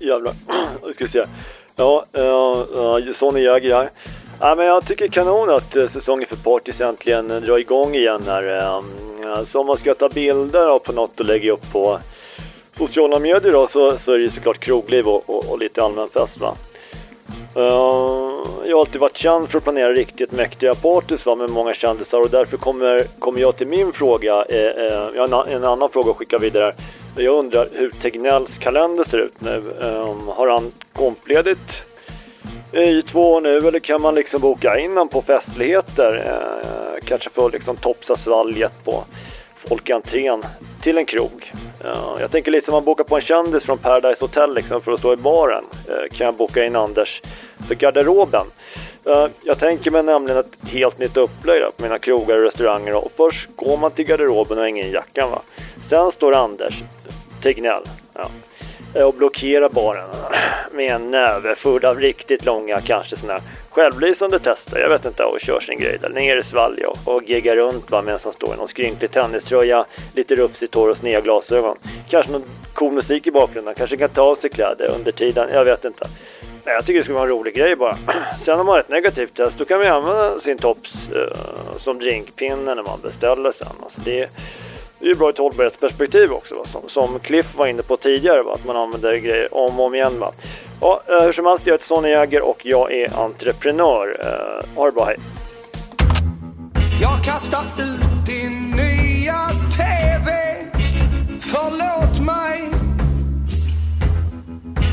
Jävlar, 0.00 0.34
nu 0.82 0.92
ska 0.92 1.04
vi 1.04 1.10
se. 1.10 1.26
Ja, 1.76 2.04
uh, 2.18 2.22
uh, 2.76 3.14
Sonny 3.18 3.40
Jäger 3.40 3.74
här. 3.74 3.90
Ja, 4.40 4.54
men 4.54 4.66
jag 4.66 4.86
tycker 4.86 5.08
kanon 5.08 5.50
att 5.50 5.76
uh, 5.76 5.90
säsongen 5.92 6.28
för 6.28 6.36
Partys 6.36 6.80
äntligen 6.80 7.28
drar 7.28 7.58
igång 7.58 7.94
igen 7.94 8.22
här. 8.26 8.82
Eh, 9.30 9.44
så 9.44 9.60
om 9.60 9.66
man 9.66 9.78
ska 9.78 9.94
ta 9.94 10.08
bilder 10.08 10.78
på 10.78 10.92
något 10.92 11.20
och 11.20 11.26
lägga 11.26 11.52
upp 11.52 11.72
på 11.72 11.98
sociala 12.78 13.18
medier 13.18 13.52
då, 13.52 13.68
så, 13.72 13.98
så 14.04 14.12
är 14.12 14.18
det 14.18 14.24
ju 14.24 14.30
såklart 14.30 14.60
krogliv 14.60 15.08
och, 15.08 15.30
och, 15.30 15.50
och 15.50 15.58
lite 15.58 15.82
allmän 15.82 16.08
fest 16.08 16.40
va. 16.40 16.54
Uh, 17.56 17.64
jag 18.64 18.76
har 18.76 18.80
alltid 18.80 19.00
varit 19.00 19.16
känd 19.16 19.50
för 19.50 19.58
att 19.58 19.64
planera 19.64 19.92
riktigt 19.92 20.32
mäktiga 20.32 20.74
partys 20.74 21.26
va, 21.26 21.34
med 21.34 21.50
många 21.50 21.74
kändisar 21.74 22.20
och 22.20 22.30
därför 22.30 22.56
kommer, 22.56 23.02
kommer 23.18 23.40
jag 23.40 23.56
till 23.56 23.66
min 23.66 23.92
fråga, 23.92 24.44
eh, 24.48 24.58
jag 25.14 25.28
har 25.28 25.46
en, 25.46 25.56
en 25.56 25.64
annan 25.64 25.90
fråga 25.90 26.10
att 26.10 26.16
skicka 26.16 26.38
vidare. 26.38 26.72
Jag 27.16 27.38
undrar 27.38 27.68
hur 27.72 27.90
Tegnells 27.90 28.58
kalender 28.58 29.04
ser 29.04 29.18
ut 29.18 29.40
nu. 29.40 29.62
Um, 29.80 30.28
har 30.28 30.48
han 30.48 30.72
kompledigt 30.92 31.58
i 32.72 33.02
två 33.02 33.32
år 33.32 33.40
nu 33.40 33.56
eller 33.56 33.78
kan 33.78 34.02
man 34.02 34.14
liksom 34.14 34.40
boka 34.40 34.78
in 34.78 34.90
honom 34.90 35.08
på 35.08 35.22
festligheter? 35.22 36.24
Eh, 36.26 37.06
kanske 37.06 37.30
få 37.30 37.48
liksom 37.48 37.76
topsa 37.76 38.16
svalget 38.16 38.84
på 38.84 39.04
folk 39.54 39.88
i 39.88 39.92
entrén 39.92 40.42
till 40.82 40.98
en 40.98 41.06
krog. 41.06 41.52
Eh, 41.84 42.20
jag 42.20 42.30
tänker 42.30 42.50
lite 42.50 42.64
som 42.64 42.74
man 42.74 42.84
bokar 42.84 43.04
på 43.04 43.16
en 43.16 43.22
kändis 43.22 43.62
från 43.62 43.78
Paradise 43.78 44.16
Hotel 44.20 44.54
liksom 44.54 44.80
för 44.82 44.92
att 44.92 44.98
stå 44.98 45.12
i 45.12 45.16
baren. 45.16 45.64
Eh, 45.88 46.16
kan 46.16 46.24
jag 46.24 46.34
boka 46.34 46.64
in 46.64 46.76
Anders 46.76 47.20
för 47.68 47.74
garderoben? 47.74 48.46
Eh, 49.06 49.26
jag 49.42 49.58
tänker 49.58 49.90
mig 49.90 50.02
nämligen 50.02 50.40
ett 50.40 50.70
helt 50.70 50.98
nytt 50.98 51.16
upplägg 51.16 51.62
på 51.76 51.82
mina 51.82 51.98
krogar 51.98 52.38
och 52.38 52.44
restauranger. 52.44 52.94
Och 52.94 53.12
först 53.16 53.48
går 53.56 53.76
man 53.76 53.90
till 53.90 54.04
garderoben 54.04 54.58
och 54.58 54.64
hänger 54.64 54.84
in 54.84 54.92
jackan 54.92 55.30
va. 55.30 55.42
Sen 55.88 56.12
står 56.12 56.34
Anders 56.34 56.82
Tegnell 57.42 57.82
ja, 58.14 58.28
Eh, 58.94 59.02
och 59.02 59.14
blockerar 59.14 59.68
baren 59.68 60.08
med 60.72 60.90
en 60.90 61.10
näve 61.10 61.54
full 61.54 61.84
av 61.84 62.00
riktigt 62.00 62.44
långa, 62.44 62.80
kanske 62.80 63.16
sådana 63.16 63.40
här 63.40 63.42
självlysande 63.70 64.38
tester, 64.38 64.78
jag 64.78 64.88
vet 64.88 65.04
inte, 65.04 65.22
och 65.22 65.40
kör 65.40 65.60
sin 65.60 65.80
grej 65.80 65.98
där 66.00 66.08
ner 66.08 66.36
i 66.36 66.44
svalg 66.44 66.84
och, 66.84 67.14
och 67.14 67.22
geggar 67.22 67.56
runt 67.56 67.90
va, 67.90 68.02
medan 68.02 68.20
han 68.24 68.32
står 68.32 68.54
i 68.54 68.56
någon 68.56 68.68
skrynklig 68.68 69.10
tenniströja, 69.10 69.84
lite 70.14 70.34
rufsigt 70.34 70.74
hår 70.74 70.90
och 70.90 70.96
sneda 70.96 71.20
glasögon. 71.20 71.76
Kanske 72.08 72.32
någon 72.32 72.44
cool 72.74 72.92
musik 72.92 73.26
i 73.26 73.30
bakgrunden, 73.30 73.74
kanske 73.74 73.96
kan 73.96 74.08
ta 74.08 74.22
av 74.22 74.36
sig 74.36 74.50
kläder 74.50 74.90
under 74.94 75.12
tiden, 75.12 75.48
jag 75.52 75.64
vet 75.64 75.84
inte. 75.84 76.06
Nej, 76.64 76.74
jag 76.74 76.86
tycker 76.86 76.98
det 76.98 77.04
skulle 77.04 77.18
vara 77.18 77.28
en 77.28 77.34
rolig 77.34 77.54
grej 77.54 77.76
bara. 77.76 77.96
Sen 78.44 78.60
om 78.60 78.66
man 78.66 78.72
har 78.72 78.80
ett 78.80 78.88
negativt 78.88 79.36
test, 79.36 79.58
då 79.58 79.64
kan 79.64 79.78
man 79.78 79.86
använda 79.86 80.40
sin 80.40 80.58
tops 80.58 80.94
uh, 81.12 81.18
eh, 81.18 81.78
som 81.78 81.98
drinkpinne 81.98 82.74
när 82.74 82.82
man 82.82 83.00
beställer 83.00 83.52
sen. 83.52 83.76
Alltså 83.82 84.00
det, 84.04 84.30
det 85.00 85.06
är 85.06 85.08
ju 85.08 85.14
bra 85.14 85.28
i 85.28 85.30
ett 85.30 85.38
hållbarhetsperspektiv 85.38 86.32
också, 86.32 86.54
va? 86.54 86.64
Som, 86.64 86.88
som 86.88 87.18
Cliff 87.18 87.56
var 87.56 87.66
inne 87.66 87.82
på 87.82 87.96
tidigare, 87.96 88.42
va? 88.42 88.54
att 88.54 88.66
man 88.66 88.76
använder 88.76 89.16
grejer 89.16 89.54
om 89.54 89.80
och 89.80 89.86
om 89.86 89.94
igen. 89.94 90.18
Va? 90.18 90.32
Ja, 90.80 91.00
eh, 91.06 91.24
hur 91.24 91.32
som 91.32 91.46
helst, 91.46 91.66
jag 91.66 91.74
heter 91.74 91.86
Sonny 91.86 92.08
Jäger 92.08 92.42
och 92.42 92.58
jag 92.62 92.92
är 92.92 93.14
entreprenör. 93.24 94.08
Uh, 94.08 94.76
ha 94.76 94.86
det 94.86 94.92
bra, 94.92 95.04
hej! 95.04 95.16
Jag 97.00 97.24
kastar 97.24 97.82
ut 97.82 98.26
din 98.26 98.70
nya 98.70 99.48
TV 99.76 100.56
Förlåt 101.40 102.26
mig 102.26 102.70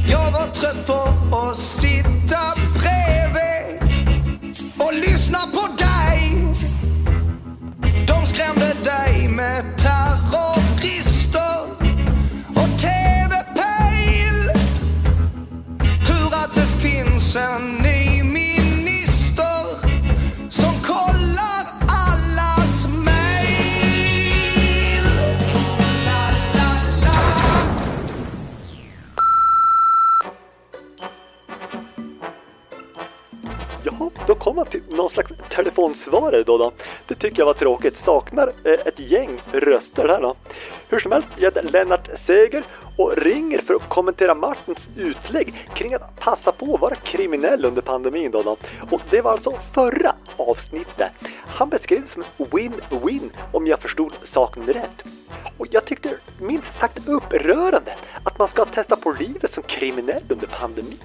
Jag 0.09 0.31
var 0.31 0.47
trött 0.47 0.87
på 0.87 1.35
att 1.37 1.57
sitta 1.57 2.53
bredvid 2.79 3.81
och 4.79 4.93
lyssna 4.93 5.39
på 5.53 5.67
dig 5.77 6.46
de 8.07 8.25
skrämde 8.25 8.73
dig 8.83 9.27
med 9.27 9.77
terrorister 9.77 11.61
och 12.49 12.79
TV-pejl. 12.81 14.51
Tur 16.05 16.33
att 16.43 16.55
det 16.55 16.89
finns 16.89 17.35
en 17.35 17.77
ny 17.83 18.16
telefonsvarare 36.17 36.43
då, 36.43 36.57
då. 36.57 36.71
Det 37.07 37.15
tycker 37.15 37.39
jag 37.39 37.45
var 37.45 37.53
tråkigt. 37.53 37.97
Saknar 38.05 38.51
eh, 38.63 38.71
ett 38.85 38.99
gäng 38.99 39.41
röster 39.51 40.07
här 40.07 40.21
då. 40.21 40.35
Hur 40.89 40.99
som 40.99 41.11
helst, 41.11 41.27
jag 41.35 41.45
heter 41.45 41.71
Lennart 41.71 42.09
Seger 42.25 42.63
och 42.97 43.17
ringer 43.17 43.57
för 43.57 43.73
att 43.73 43.89
kommentera 43.89 44.33
Martins 44.33 44.79
utlägg 44.97 45.53
kring 45.75 45.93
att 45.93 46.19
passa 46.19 46.51
på 46.51 46.75
att 46.75 46.81
vara 46.81 46.95
kriminell 46.95 47.65
under 47.65 47.81
pandemin 47.81 48.31
då, 48.31 48.41
då. 48.41 48.57
Och 48.91 49.01
det 49.09 49.21
var 49.21 49.31
alltså 49.31 49.59
förra 49.73 50.15
avsnittet. 50.37 51.11
Han 51.47 51.69
beskrev 51.69 52.01
det 52.01 52.13
som 52.13 52.23
en 52.37 52.45
win-win 52.45 53.29
om 53.51 53.67
jag 53.67 53.79
förstod 53.79 54.13
saken 54.33 54.63
rätt. 54.67 55.03
Och 55.57 55.67
jag 55.71 55.85
tyckte 55.85 56.09
minst 56.41 56.79
sagt 56.79 57.07
upprörande 57.07 57.95
att 58.25 58.39
man 58.39 58.47
ska 58.47 58.65
testa 58.65 58.95
på 58.95 59.11
livet 59.19 59.53
som 59.53 59.63
kriminell 59.63 60.23
under 60.29 60.47
pandemin. 60.47 60.99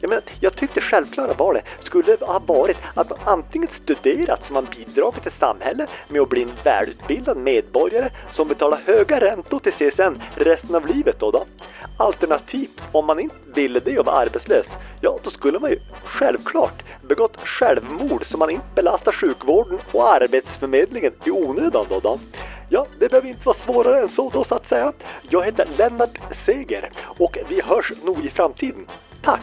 Jag 0.00 0.08
menar, 0.08 0.24
jag 0.40 0.56
tyckte 0.56 0.80
självklara 0.80 1.32
valet 1.32 1.64
skulle 1.82 2.16
ha 2.20 2.38
varit 2.38 2.76
att 2.94 3.28
antingen 3.28 3.68
studerat 3.82 4.40
så 4.46 4.52
man 4.52 4.66
bidragit 4.76 5.22
till 5.22 5.32
samhället 5.40 5.90
med 6.08 6.20
att 6.20 6.28
bli 6.28 6.42
en 6.42 6.52
välutbildad 6.64 7.36
medborgare 7.36 8.10
som 8.34 8.48
betalar 8.48 8.78
höga 8.86 9.20
räntor 9.20 9.60
till 9.60 9.72
CSN 9.72 10.22
resten 10.34 10.74
av 10.74 10.86
livet 10.86 11.16
då, 11.20 11.30
då. 11.30 11.46
Alternativt, 11.98 12.80
om 12.92 13.06
man 13.06 13.20
inte 13.20 13.34
ville 13.54 13.80
det 13.80 13.98
och 13.98 14.06
var 14.06 14.12
arbetslös, 14.12 14.66
ja 15.00 15.18
då 15.22 15.30
skulle 15.30 15.58
man 15.58 15.70
ju 15.70 15.76
självklart 16.04 16.82
begått 17.08 17.40
självmord 17.40 18.26
så 18.26 18.38
man 18.38 18.50
inte 18.50 18.66
belastar 18.74 19.12
sjukvården 19.12 19.78
och 19.92 20.12
arbetsförmedlingen 20.14 21.12
i 21.24 21.30
onödan 21.30 21.86
då, 21.88 22.00
då. 22.00 22.18
Ja, 22.70 22.86
det 22.98 23.08
behöver 23.08 23.28
inte 23.28 23.46
vara 23.46 23.56
svårare 23.64 24.00
än 24.00 24.08
så 24.08 24.30
då 24.30 24.44
så 24.44 24.54
att 24.54 24.68
säga. 24.68 24.92
Jag 25.30 25.44
heter 25.44 25.68
Lennart 25.78 26.18
Seger 26.46 26.90
och 27.18 27.38
vi 27.48 27.62
hörs 27.62 28.04
nog 28.04 28.24
i 28.24 28.30
framtiden. 28.30 28.86
Tack! 29.22 29.40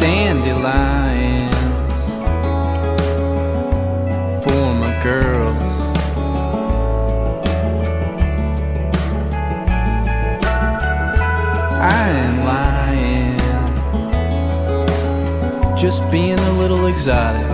dandelions 0.00 1.52
for 4.44 4.74
my 4.74 4.92
girls. 5.02 5.72
I 11.80 12.10
ain't 12.10 12.44
lying, 12.44 13.38
just 15.76 16.08
being 16.10 16.38
a 16.38 16.52
little 16.58 16.86
exotic. 16.86 17.46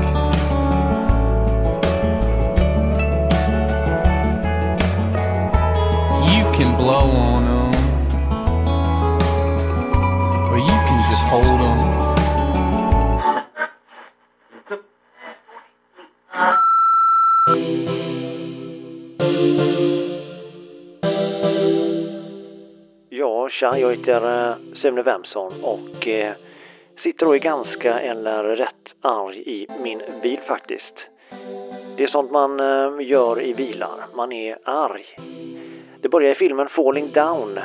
You 6.30 6.44
can 6.56 6.76
blow 6.76 7.10
on 7.10 7.44
them, 7.44 7.53
can 10.94 11.10
just 11.10 11.24
hold 11.24 11.44
them. 11.44 11.78
Ja, 23.10 23.48
tja, 23.48 23.78
jag 23.78 23.96
heter 23.96 24.50
eh, 24.50 24.56
Sune 24.74 25.02
Wemson 25.02 25.52
och 25.62 26.08
eh, 26.08 26.34
sitter 26.98 27.26
och 27.26 27.34
är 27.34 27.38
ganska 27.38 28.00
eller 28.00 28.44
rätt 28.44 28.74
arg 29.00 29.42
i 29.46 29.66
min 29.82 30.00
bil 30.22 30.38
faktiskt. 30.38 31.06
Det 31.96 32.04
är 32.04 32.08
sånt 32.08 32.30
man 32.30 32.60
eh, 32.60 33.06
gör 33.06 33.40
i 33.40 33.54
bilar, 33.54 34.04
man 34.16 34.32
är 34.32 34.58
arg. 34.64 35.06
Det 36.00 36.08
börjar 36.08 36.30
i 36.30 36.34
filmen 36.34 36.68
Falling 36.68 37.12
Down, 37.12 37.58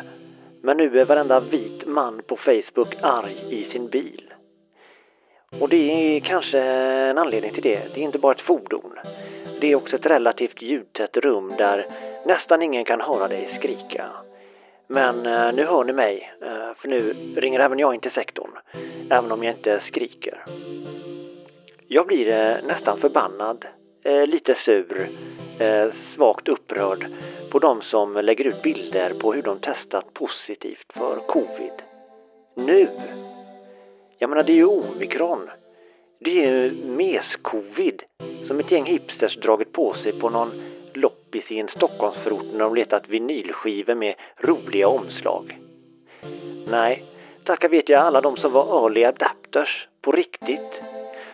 men 0.62 0.78
nu 0.78 1.00
är 1.00 1.06
varenda 1.06 1.40
vit 1.40 1.86
man 1.86 2.22
på 2.28 2.36
Facebook 2.36 2.96
arg 3.02 3.38
i 3.50 3.64
sin 3.64 3.88
bil. 3.88 4.34
Och 5.60 5.70
det 5.70 6.16
är 6.16 6.20
kanske 6.20 6.60
en 6.60 7.18
anledning 7.18 7.54
till 7.54 7.64
det. 7.64 7.94
Det 7.94 8.00
är 8.00 8.04
inte 8.04 8.20
bara 8.20 8.34
ett 8.36 8.42
fordon. 8.42 9.00
Det 9.62 9.72
är 9.72 9.76
också 9.76 9.96
ett 9.96 10.06
relativt 10.06 10.62
ljudtätt 10.62 11.18
rum 11.18 11.52
där 11.58 11.86
nästan 12.28 12.62
ingen 12.62 12.86
kan 12.86 13.02
höra 13.02 13.28
dig 13.28 13.46
skrika. 13.46 14.06
Men 14.88 15.26
eh, 15.26 15.54
nu 15.54 15.66
hör 15.66 15.84
ni 15.84 15.94
mig, 15.94 16.32
eh, 16.42 16.74
för 16.76 16.88
nu 16.88 17.14
ringer 17.36 17.60
även 17.60 17.80
jag 17.80 17.96
in 17.96 18.02
till 18.02 18.12
sektorn, 18.12 18.52
även 19.10 19.32
om 19.32 19.44
jag 19.44 19.56
inte 19.56 19.80
skriker. 19.80 20.46
Jag 21.88 22.08
blir 22.08 22.28
eh, 22.28 22.68
nästan 22.68 23.00
förbannad, 23.00 23.66
eh, 24.04 24.28
lite 24.28 24.56
sur, 24.56 25.10
eh, 25.60 25.92
svagt 25.92 26.48
upprörd 26.48 27.06
på 27.52 27.60
de 27.60 27.82
som 27.82 28.14
lägger 28.14 28.48
ut 28.48 28.62
bilder 28.64 29.14
på 29.20 29.34
hur 29.34 29.42
de 29.42 29.60
testat 29.60 30.14
positivt 30.14 30.94
för 30.94 31.16
covid. 31.28 31.82
Nu! 32.56 32.88
Jag 34.18 34.30
menar, 34.30 34.44
det 34.44 34.52
är 34.52 34.56
ju 34.56 34.66
omikron. 34.66 35.50
Det 36.20 36.46
är 36.46 36.72
mes-covid 36.72 38.04
som 38.44 38.60
ett 38.60 38.72
gäng 38.72 38.86
hipsters 38.86 39.36
dragit 39.36 39.72
på 39.72 39.94
sig 39.94 40.20
på 40.20 40.30
någon 40.30 40.52
loppis 40.94 41.52
i 41.52 41.60
en 41.60 41.68
Stockholmsförort 41.68 42.46
när 42.52 42.60
de 42.60 42.76
letat 42.76 43.10
vinylskivor 43.10 43.96
med 43.96 44.16
roliga 44.38 44.88
omslag. 44.88 45.60
Nej, 46.68 47.04
tacka 47.44 47.68
vet 47.68 47.90
jag 47.90 48.02
alla 48.02 48.22
de 48.22 48.38
som 48.38 48.52
var 48.52 48.84
early 48.84 49.04
adapters 49.04 49.88
på 50.02 50.12
riktigt. 50.12 50.89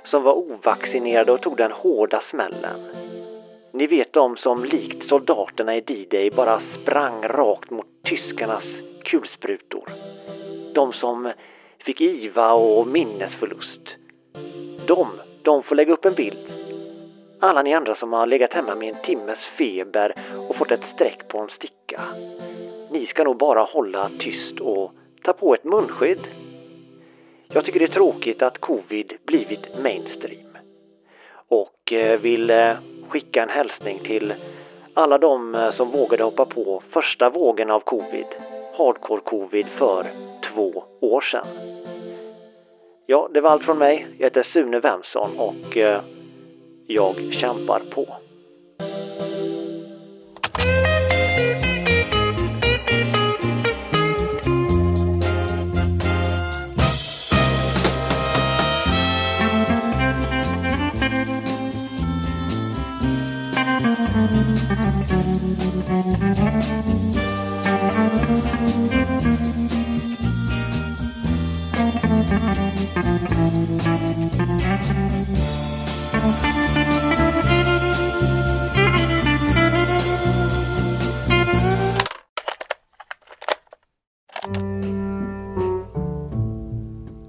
Som 0.05 0.23
var 0.23 0.33
ovaccinerade 0.33 1.31
och 1.31 1.41
tog 1.41 1.57
den 1.57 1.71
hårda 1.71 2.21
smällen. 2.21 2.79
Ni 3.71 3.87
vet 3.87 4.13
de 4.13 4.37
som 4.37 4.65
likt 4.65 5.03
soldaterna 5.03 5.75
i 5.75 5.81
D-Day 5.81 6.31
bara 6.31 6.59
sprang 6.59 7.23
rakt 7.23 7.69
mot 7.69 7.87
tyskarnas 8.03 8.65
kulsprutor. 9.03 9.89
De 10.73 10.93
som 10.93 11.31
fick 11.79 12.01
IVA 12.01 12.53
och 12.53 12.87
minnesförlust. 12.87 13.95
De, 14.87 15.07
de 15.41 15.63
får 15.63 15.75
lägga 15.75 15.93
upp 15.93 16.05
en 16.05 16.13
bild. 16.13 16.51
Alla 17.39 17.61
ni 17.61 17.73
andra 17.73 17.95
som 17.95 18.13
har 18.13 18.27
legat 18.27 18.53
hemma 18.53 18.75
med 18.75 18.89
en 18.89 19.01
timmes 19.01 19.45
feber 19.45 20.13
och 20.49 20.55
fått 20.55 20.71
ett 20.71 20.83
streck 20.83 21.27
på 21.27 21.39
en 21.39 21.49
sticka. 21.49 22.01
Ni 22.91 23.05
ska 23.05 23.23
nog 23.23 23.37
bara 23.37 23.63
hålla 23.63 24.09
tyst 24.19 24.59
och 24.59 24.91
ta 25.23 25.33
på 25.33 25.53
ett 25.53 25.63
munskydd. 25.63 26.27
Jag 27.55 27.65
tycker 27.65 27.79
det 27.79 27.85
är 27.85 27.87
tråkigt 27.87 28.41
att 28.41 28.57
covid 28.57 29.13
blivit 29.25 29.83
mainstream. 29.83 30.57
Och 31.47 31.93
eh, 31.93 32.19
vill 32.19 32.49
eh, 32.49 32.75
skicka 33.07 33.43
en 33.43 33.49
hälsning 33.49 33.99
till 33.99 34.33
alla 34.93 35.17
de 35.17 35.55
eh, 35.55 35.71
som 35.71 35.91
vågade 35.91 36.23
hoppa 36.23 36.45
på 36.45 36.83
första 36.89 37.29
vågen 37.29 37.71
av 37.71 37.79
covid, 37.79 38.25
hardcore 38.77 39.21
covid, 39.21 39.65
för 39.65 40.03
två 40.43 40.83
år 41.01 41.21
sedan. 41.21 41.45
Ja, 43.05 43.29
det 43.33 43.41
var 43.41 43.49
allt 43.49 43.63
från 43.63 43.77
mig. 43.77 44.07
Jag 44.17 44.25
heter 44.25 44.43
Sune 44.43 44.79
Wemson 44.79 45.39
och 45.39 45.77
jag 46.87 47.15
kämpar 47.33 47.81
på. 47.95 48.05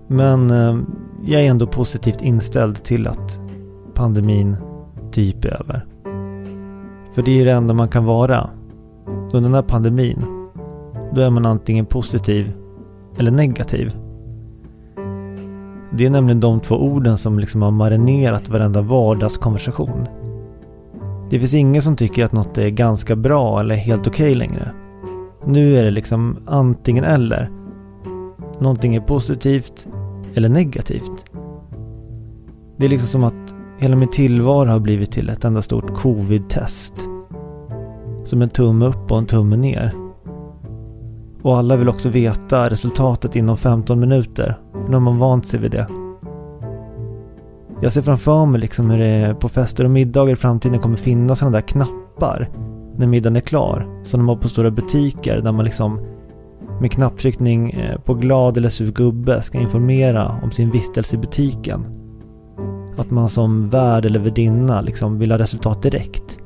Men 0.08 0.50
eh, 0.50 0.78
jag 1.24 1.42
är 1.42 1.50
ändå 1.50 1.66
positivt 1.66 2.22
inställd 2.22 2.84
till 2.84 3.06
att 3.06 3.38
pandemin 3.94 4.56
typ 5.12 5.44
är 5.44 5.60
över. 5.60 5.86
För 7.14 7.22
det 7.22 7.40
är 7.40 7.44
det 7.44 7.52
enda 7.52 7.74
man 7.74 7.88
kan 7.88 8.04
vara. 8.04 8.50
Under 9.06 9.40
den 9.40 9.54
här 9.54 9.62
pandemin, 9.62 10.24
då 11.14 11.20
är 11.20 11.30
man 11.30 11.46
antingen 11.46 11.86
positiv 11.86 12.52
eller 13.18 13.30
negativ. 13.30 14.05
Det 15.96 16.06
är 16.06 16.10
nämligen 16.10 16.40
de 16.40 16.60
två 16.60 16.74
orden 16.74 17.18
som 17.18 17.38
liksom 17.38 17.62
har 17.62 17.70
marinerat 17.70 18.48
varenda 18.48 18.80
vardagskonversation. 18.80 20.06
Det 21.30 21.38
finns 21.38 21.54
ingen 21.54 21.82
som 21.82 21.96
tycker 21.96 22.24
att 22.24 22.32
något 22.32 22.58
är 22.58 22.68
ganska 22.68 23.16
bra 23.16 23.60
eller 23.60 23.74
helt 23.74 24.06
okej 24.06 24.34
längre. 24.34 24.70
Nu 25.44 25.78
är 25.78 25.84
det 25.84 25.90
liksom 25.90 26.36
antingen 26.46 27.04
eller. 27.04 27.50
Någonting 28.58 28.94
är 28.94 29.00
positivt 29.00 29.88
eller 30.34 30.48
negativt. 30.48 31.24
Det 32.76 32.84
är 32.84 32.90
liksom 32.90 33.08
som 33.08 33.24
att 33.24 33.54
hela 33.78 33.96
min 33.96 34.10
tillvaro 34.10 34.68
har 34.68 34.80
blivit 34.80 35.12
till 35.12 35.28
ett 35.28 35.44
enda 35.44 35.62
stort 35.62 35.94
covid-test. 35.94 36.94
Som 38.24 38.42
en 38.42 38.48
tumme 38.48 38.86
upp 38.86 39.12
och 39.12 39.18
en 39.18 39.26
tumme 39.26 39.56
ner. 39.56 40.05
Och 41.46 41.58
alla 41.58 41.76
vill 41.76 41.88
också 41.88 42.08
veta 42.08 42.70
resultatet 42.70 43.36
inom 43.36 43.56
15 43.56 44.00
minuter. 44.00 44.58
Nu 44.88 44.92
har 44.92 45.00
man 45.00 45.18
vant 45.18 45.46
sig 45.46 45.60
vid 45.60 45.70
det. 45.70 45.86
Jag 47.82 47.92
ser 47.92 48.02
framför 48.02 48.46
mig 48.46 48.60
liksom 48.60 48.90
hur 48.90 48.98
det 48.98 49.36
på 49.40 49.48
fester 49.48 49.84
och 49.84 49.90
middagar 49.90 50.32
i 50.32 50.36
framtiden 50.36 50.80
kommer 50.80 50.96
finnas 50.96 51.38
sådana 51.38 51.56
där 51.56 51.66
knappar 51.66 52.48
när 52.96 53.06
middagen 53.06 53.36
är 53.36 53.40
klar. 53.40 54.02
Som 54.04 54.20
de 54.20 54.28
har 54.28 54.36
på 54.36 54.48
stora 54.48 54.70
butiker 54.70 55.40
där 55.40 55.52
man 55.52 55.64
liksom 55.64 56.00
med 56.80 56.92
knapptryckning 56.92 57.70
eh, 57.70 58.00
på 58.00 58.14
glad 58.14 58.56
eller 58.56 58.68
sur 58.68 58.92
gubbe 58.92 59.42
ska 59.42 59.58
informera 59.58 60.40
om 60.42 60.50
sin 60.50 60.70
vistelse 60.70 61.16
i 61.16 61.18
butiken. 61.18 61.86
Att 62.96 63.10
man 63.10 63.28
som 63.28 63.68
värd 63.68 64.04
eller 64.04 64.20
värdinna 64.20 64.80
liksom 64.80 65.18
vill 65.18 65.30
ha 65.30 65.38
resultat 65.38 65.82
direkt. 65.82 66.38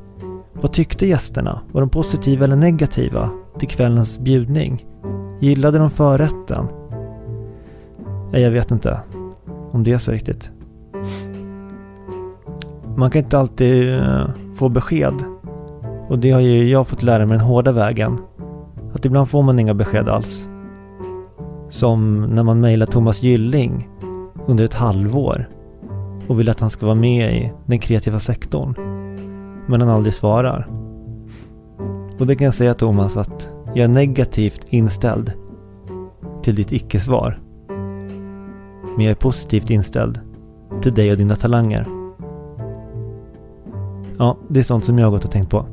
Vad 0.53 0.73
tyckte 0.73 1.07
gästerna? 1.07 1.61
Var 1.73 1.81
de 1.81 1.91
positiva 1.91 2.45
eller 2.45 2.57
negativa 2.57 3.31
till 3.61 3.69
kvällens 3.69 4.19
bjudning? 4.19 4.87
Gillade 5.41 5.79
de 5.79 5.91
förrätten? 5.91 6.67
Nej, 8.33 8.43
jag 8.43 8.51
vet 8.51 8.71
inte 8.71 9.01
om 9.73 9.85
det 9.85 9.93
är 9.93 9.99
så 9.99 10.13
riktigt. 10.13 10.51
Man 12.97 13.11
kan 13.11 13.23
inte 13.23 13.39
alltid 13.39 13.95
eh, 13.95 14.27
få 14.55 14.69
besked. 14.69 15.15
Och 16.09 16.19
det 16.19 16.31
har 16.31 16.41
ju 16.41 16.69
jag 16.69 16.89
fått 16.89 17.03
lära 17.03 17.27
mig 17.27 17.39
den 17.39 17.47
hårda 17.47 17.73
vägen. 17.73 18.19
Att 18.95 19.05
ibland 19.05 19.29
får 19.29 19.43
man 19.43 19.59
inga 19.59 19.75
besked 19.75 20.09
alls. 20.09 20.49
Som 21.69 22.23
när 22.23 22.43
man 22.43 22.61
mejlar 22.61 22.87
Thomas 22.87 23.23
Gylling 23.23 23.89
under 24.47 24.65
ett 24.65 24.75
halvår 24.75 25.49
och 26.27 26.41
vill 26.41 26.49
att 26.49 26.61
han 26.61 26.71
ska 26.71 26.87
vara 26.87 26.97
med 26.97 27.37
i 27.37 27.53
den 27.67 27.79
kreativa 27.79 28.19
sektorn. 28.19 28.75
Men 29.67 29.81
han 29.81 29.91
aldrig 29.91 30.15
svarar. 30.15 30.80
Och 32.21 32.27
det 32.27 32.37
kan 32.37 32.45
jag 32.45 32.55
säga 32.55 32.75
Thomas 32.75 33.17
att 33.17 33.51
jag 33.75 33.85
är 33.85 33.89
negativt 33.89 34.67
inställd 34.69 35.33
till 36.43 36.55
ditt 36.55 36.73
icke-svar. 36.73 37.39
Men 38.97 39.05
jag 39.05 39.11
är 39.11 39.15
positivt 39.15 39.71
inställd 39.71 40.21
till 40.83 40.93
dig 40.93 41.11
och 41.11 41.17
dina 41.17 41.37
talanger. 41.37 41.87
Ja, 44.19 44.39
det 44.49 44.61
är 44.61 44.65
sånt 44.65 44.85
som 44.85 44.99
jag 44.99 45.07
har 45.07 45.11
gått 45.11 45.25
och 45.25 45.31
tänkt 45.31 45.51
på. 45.51 45.67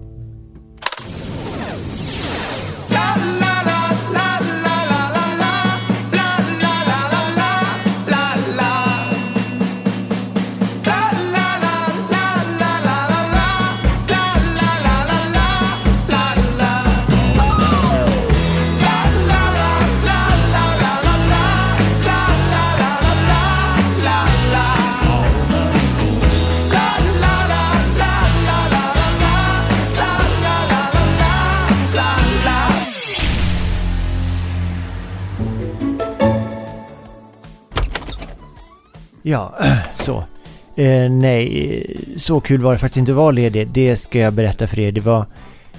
Eh, 40.77 41.11
nej, 41.11 41.97
så 42.17 42.39
kul 42.39 42.61
var 42.61 42.73
det 42.73 42.79
faktiskt 42.79 42.97
inte 42.97 43.11
att 43.11 43.17
vara 43.17 43.31
ledig. 43.31 43.67
Det 43.67 43.97
ska 43.97 44.19
jag 44.19 44.33
berätta 44.33 44.67
för 44.67 44.79
er. 44.79 44.91
Det 44.91 45.01
var... 45.01 45.25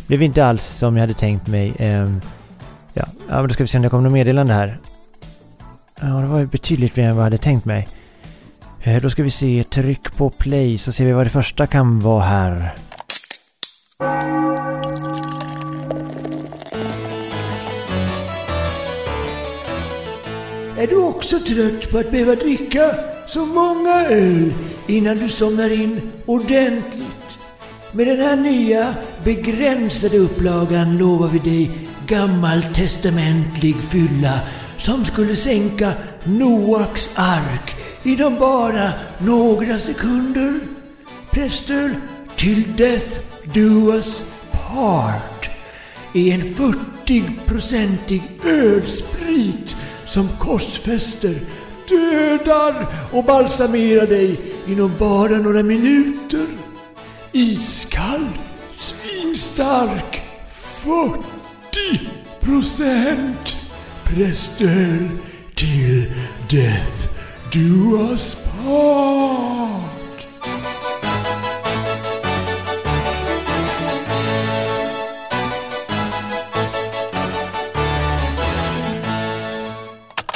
Blev 0.06 0.22
inte 0.22 0.44
alls 0.46 0.66
som 0.66 0.96
jag 0.96 1.00
hade 1.00 1.14
tänkt 1.14 1.46
mig. 1.46 1.72
Eh, 1.78 2.08
ja, 2.94 3.04
ja, 3.28 3.34
men 3.34 3.48
då 3.48 3.54
ska 3.54 3.64
vi 3.64 3.68
se 3.68 3.78
om 3.78 3.82
det 3.82 3.88
kommer 3.88 4.04
något 4.04 4.12
meddelande 4.12 4.52
här. 4.52 4.78
Ja, 6.00 6.06
det 6.06 6.26
var 6.26 6.38
ju 6.38 6.46
betydligt 6.46 6.96
mer 6.96 7.08
än 7.08 7.16
vad 7.16 7.20
jag 7.20 7.24
hade 7.24 7.38
tänkt 7.38 7.64
mig. 7.64 7.88
Eh, 8.82 9.02
då 9.02 9.10
ska 9.10 9.22
vi 9.22 9.30
se. 9.30 9.64
Tryck 9.70 10.16
på 10.16 10.30
play 10.30 10.78
så 10.78 10.92
ser 10.92 11.04
vi 11.04 11.12
vad 11.12 11.26
det 11.26 11.30
första 11.30 11.66
kan 11.66 12.00
vara 12.00 12.22
här. 12.22 12.74
Är 20.78 20.86
du 20.86 20.96
också 20.96 21.40
trött 21.40 21.90
på 21.90 21.98
att 21.98 22.10
behöva 22.10 22.34
dricka 22.34 22.94
så 23.28 23.46
många 23.46 24.06
öl 24.06 24.52
innan 24.88 25.18
du 25.18 25.30
somnar 25.30 25.70
in 25.70 26.00
ordentligt? 26.26 27.38
Med 27.92 28.06
den 28.06 28.20
här 28.20 28.36
nya 28.36 28.94
begränsade 29.24 30.18
upplagan 30.18 30.98
lovar 30.98 31.28
vi 31.28 31.38
dig 31.38 31.70
gammaltestamentlig 32.06 33.76
fylla 33.76 34.40
som 34.78 35.04
skulle 35.04 35.36
sänka 35.36 35.92
Noaks 36.24 37.10
ark 37.14 37.76
inom 38.02 38.38
bara 38.38 38.92
några 39.18 39.80
sekunder. 39.80 40.60
Präster, 41.30 41.94
till 42.36 42.76
Death 42.76 43.20
Do 43.44 43.92
Us 43.92 44.24
Part 44.52 45.50
är 46.14 46.34
en 46.34 46.42
40-procentig 46.42 48.22
ölsprit 48.44 49.76
som 50.06 50.28
korsfäster, 50.38 51.34
dödar 51.88 52.86
och 53.12 53.24
balsamerar 53.24 54.06
dig 54.06 54.47
inom 54.68 54.92
bara 54.98 55.38
några 55.38 55.62
minuter. 55.62 56.46
Iskall, 57.32 58.28
svinstark, 58.78 60.22
40 60.50 61.24
procent 62.40 63.56
prästöl 64.04 65.08
till 65.54 66.12
Death 66.50 67.08
Do 67.52 67.96
Us 68.10 68.34
Part. 68.34 69.98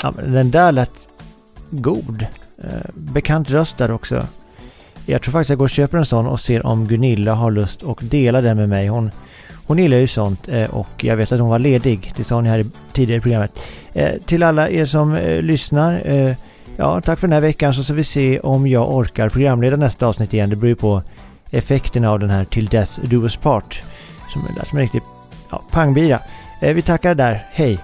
Ja, 0.03 0.11
men 0.17 0.33
den 0.33 0.51
där 0.51 0.73
lät 0.73 1.09
god. 1.71 2.27
Eh, 2.65 2.91
bekant 2.95 3.51
röst 3.51 3.79
där 3.79 3.91
också. 3.91 4.27
Jag 5.07 5.23
tror 5.23 5.33
faktiskt 5.33 5.51
jag 5.51 5.59
går 5.59 5.65
och 5.65 5.71
köper 5.71 5.99
en 5.99 6.07
sån 6.07 6.27
och 6.27 6.41
ser 6.41 6.67
om 6.67 6.87
Gunilla 6.87 7.35
har 7.35 7.51
lust 7.51 7.83
att 7.83 8.11
dela 8.11 8.41
den 8.41 8.57
med 8.57 8.69
mig. 8.69 8.89
Hon, 8.89 9.11
hon 9.67 9.79
gillar 9.79 9.97
ju 9.97 10.07
sånt 10.07 10.49
eh, 10.49 10.71
och 10.71 11.05
jag 11.05 11.17
vet 11.17 11.33
att 11.33 11.41
hon 11.41 11.51
var 11.51 11.59
ledig. 11.59 12.13
Det 12.17 12.25
sa 12.25 12.35
hon 12.35 12.47
här 12.47 12.59
i, 12.59 12.67
tidigare 12.93 13.19
i 13.19 13.21
programmet. 13.21 13.59
Eh, 13.93 14.11
till 14.25 14.43
alla 14.43 14.71
er 14.71 14.87
som 14.87 15.15
lyssnar. 15.43 16.03
Ja, 16.77 17.01
tack 17.01 17.19
för 17.19 17.29
den 17.29 17.33
här 17.33 17.41
veckan 17.41 17.75
så 17.75 17.85
ska 17.85 17.93
vi 17.93 18.05
se 18.05 18.41
om 18.41 18.67
jag 18.67 18.95
orkar 18.95 19.29
programleda 19.29 19.77
nästa 19.77 20.07
avsnitt 20.07 20.35
igen. 20.35 20.51
Det 20.51 20.57
beror 20.57 20.69
ju 20.69 20.75
på 20.75 21.03
effekterna 21.51 22.11
av 22.11 22.19
den 22.19 22.31
här 22.31 22.45
Till 22.45 22.67
Death 22.67 23.01
Do 23.01 23.23
Us 23.23 23.37
Part. 23.37 23.83
Som, 24.33 24.43
som 24.65 24.79
en 24.79 24.83
riktig 24.83 25.03
ja, 25.51 25.63
pangbira. 25.71 26.19
Vi 26.61 26.83
tackar 26.83 27.15
där. 27.15 27.45
Hej! 27.53 27.79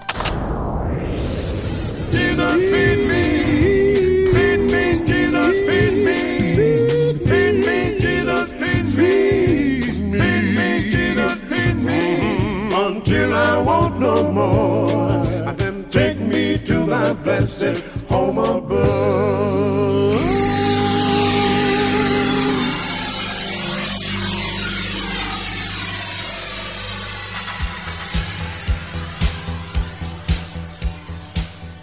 Thy 17.49 17.75
home 18.07 18.41
above. 18.41 20.13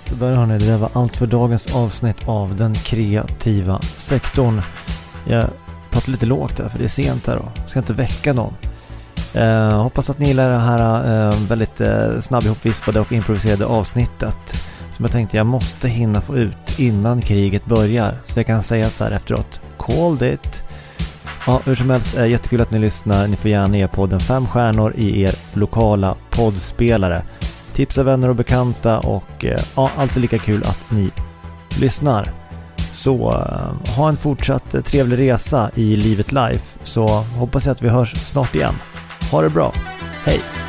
Så 0.09 0.15
där 0.15 0.33
har 0.33 0.47
ni, 0.47 0.59
det 0.59 0.67
där 0.67 0.79
var 0.79 0.91
allt 0.93 1.17
för 1.17 1.27
dagens 1.27 1.75
avsnitt 1.77 2.29
av 2.29 2.57
den 2.57 2.75
kreativa 2.75 3.81
sektorn. 3.83 4.63
Jag 5.25 5.47
pratar 5.91 6.13
lite 6.13 6.27
lågt 6.27 6.57
där 6.57 6.69
för 6.69 6.79
det 6.79 6.85
är 6.85 6.89
sent 6.89 7.27
här 7.27 7.37
då. 7.37 7.63
Ska 7.67 7.79
inte 7.79 7.93
väcka 7.93 8.33
någon. 8.33 8.55
Eh, 9.35 9.83
hoppas 9.83 10.11
att 10.11 10.19
ni 10.19 10.29
gillar 10.29 10.51
det 10.51 10.59
här 10.59 11.29
eh, 11.29 11.35
väldigt 11.49 11.81
eh, 11.81 12.21
snabb 12.21 12.45
ihopvispade 12.45 13.01
och 13.01 13.13
improviserade 13.13 13.67
avsnittet. 13.67 14.66
Som 14.97 15.05
jag 15.05 15.13
tänkte 15.13 15.37
jag 15.37 15.47
måste 15.47 15.89
hinna 15.89 16.21
få 16.21 16.37
ut 16.37 16.79
innan 16.79 17.21
kriget 17.21 17.65
börjar. 17.65 18.15
Så 18.27 18.39
jag 18.39 18.47
kan 18.47 18.63
säga 18.63 18.89
så 18.89 19.05
här 19.05 19.11
efteråt. 19.11 19.61
Called 19.79 20.33
it! 20.33 20.65
Ja, 21.47 21.61
hur 21.65 21.75
som 21.75 21.91
helst, 21.91 22.17
eh, 22.17 22.27
jättekul 22.27 22.61
att 22.61 22.71
ni 22.71 22.79
lyssnar. 22.79 23.29
Ni 23.29 23.37
får 23.37 23.51
gärna 23.51 23.77
ge 23.77 23.89
podden 23.89 24.21
fem 24.21 24.47
stjärnor 24.47 24.93
i 24.97 25.23
er 25.23 25.35
lokala 25.55 26.17
poddspelare. 26.31 27.23
Tipsa 27.73 28.03
vänner 28.03 28.29
och 28.29 28.37
bekanta 28.37 28.99
och 28.99 29.45
eh, 29.45 29.61
ja, 29.77 29.91
alltid 29.97 30.23
lika 30.23 30.39
kul 30.39 30.63
att 30.63 30.91
ni 30.91 31.11
lyssnar. 31.81 32.31
Så 32.93 33.31
eh, 33.33 33.95
ha 33.97 34.09
en 34.09 34.17
fortsatt 34.17 34.75
eh, 34.75 34.81
trevlig 34.81 35.19
resa 35.19 35.71
i 35.75 35.97
livet 35.97 36.33
life 36.33 36.79
så 36.83 37.07
hoppas 37.39 37.67
jag 37.67 37.73
att 37.73 37.83
vi 37.83 37.89
hörs 37.89 38.15
snart 38.17 38.55
igen. 38.55 38.75
Ha 39.31 39.43
det 39.43 39.51
bra. 39.51 39.73
Hej! 40.25 40.66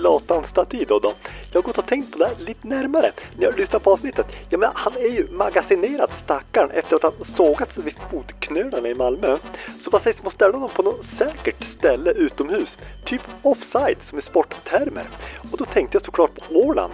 Zlatan-staty 0.00 0.84
då, 0.84 0.98
då. 0.98 1.12
Jag 1.52 1.60
har 1.60 1.62
gått 1.62 1.78
och 1.78 1.86
tänkt 1.86 2.12
på 2.12 2.18
det 2.18 2.26
här 2.26 2.34
lite 2.38 2.68
närmare 2.68 3.12
när 3.36 3.44
jag 3.44 3.58
lyssnat 3.58 3.82
på 3.82 3.92
avsnittet. 3.92 4.26
Ja 4.48 4.58
men 4.58 4.70
han 4.74 4.92
är 4.96 5.12
ju 5.12 5.26
magasinerad 5.30 6.10
stackaren 6.24 6.70
efter 6.70 6.96
att 6.96 7.02
han 7.02 7.12
sågats 7.36 7.78
vid 7.78 7.94
fotknölarna 8.10 8.88
i 8.88 8.94
Malmö. 8.94 9.36
Så 9.84 9.90
vad 9.90 10.02
sägs 10.02 10.20
om 10.20 10.26
att 10.26 10.34
ställa 10.34 10.52
honom 10.52 10.68
på 10.74 10.82
något 10.82 11.06
säkert 11.18 11.64
ställe 11.64 12.10
utomhus? 12.10 12.68
Typ 13.04 13.22
offside 13.42 13.98
som 14.08 14.18
i 14.18 14.22
sporttermer. 14.22 15.04
Och 15.52 15.58
då 15.58 15.64
tänkte 15.64 15.96
jag 15.96 16.04
såklart 16.04 16.34
på 16.34 16.54
Åland. 16.54 16.92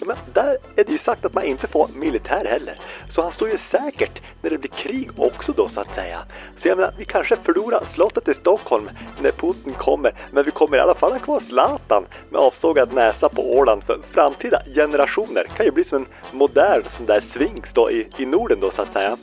Ja 0.00 0.06
men 0.06 0.16
där 0.32 0.58
är 0.76 0.84
det 0.84 0.92
ju 0.92 0.98
sagt 0.98 1.24
att 1.24 1.34
man 1.34 1.44
inte 1.44 1.66
får 1.66 1.88
militär 1.94 2.44
heller. 2.44 2.76
Så 3.14 3.22
han 3.22 3.32
står 3.32 3.48
ju 3.48 3.58
säkert 3.70 4.20
när 4.42 4.50
det 4.50 4.58
blir 4.58 4.70
krig 4.70 5.10
också 5.16 5.52
då 5.52 5.68
så 5.68 5.80
att 5.80 5.94
säga. 5.94 6.24
Så 6.62 6.68
jag 6.68 6.78
menar, 6.78 6.94
vi 6.98 7.04
kanske 7.04 7.36
förlorar 7.36 7.84
slottet 7.94 8.28
i 8.28 8.34
Stockholm 8.34 8.90
när 9.20 9.30
Putin 9.30 9.74
kommer. 9.74 10.14
Men 10.32 10.44
vi 10.44 10.50
kommer 10.50 10.76
i 10.76 10.80
alla 10.80 10.94
fall 10.94 11.12
ha 11.12 11.18
kvar 11.18 11.40
Zlatan 11.40 12.06
med 12.30 12.40
avsågad 12.46 12.92
näsa 12.92 13.28
på 13.28 13.56
Åland 13.56 13.84
för 13.84 13.98
framtida 14.12 14.62
generationer. 14.74 15.44
Kan 15.56 15.66
ju 15.66 15.72
bli 15.72 15.84
som 15.84 15.98
en 15.98 16.38
modern 16.38 16.82
sån 16.96 17.06
där 17.06 17.20
swings 17.20 17.68
då 17.72 17.90
i, 17.90 18.08
i 18.18 18.26
Norden 18.26 18.60
då 18.60 18.70
så 18.70 18.82
att 18.82 18.92
säga. 18.92 19.16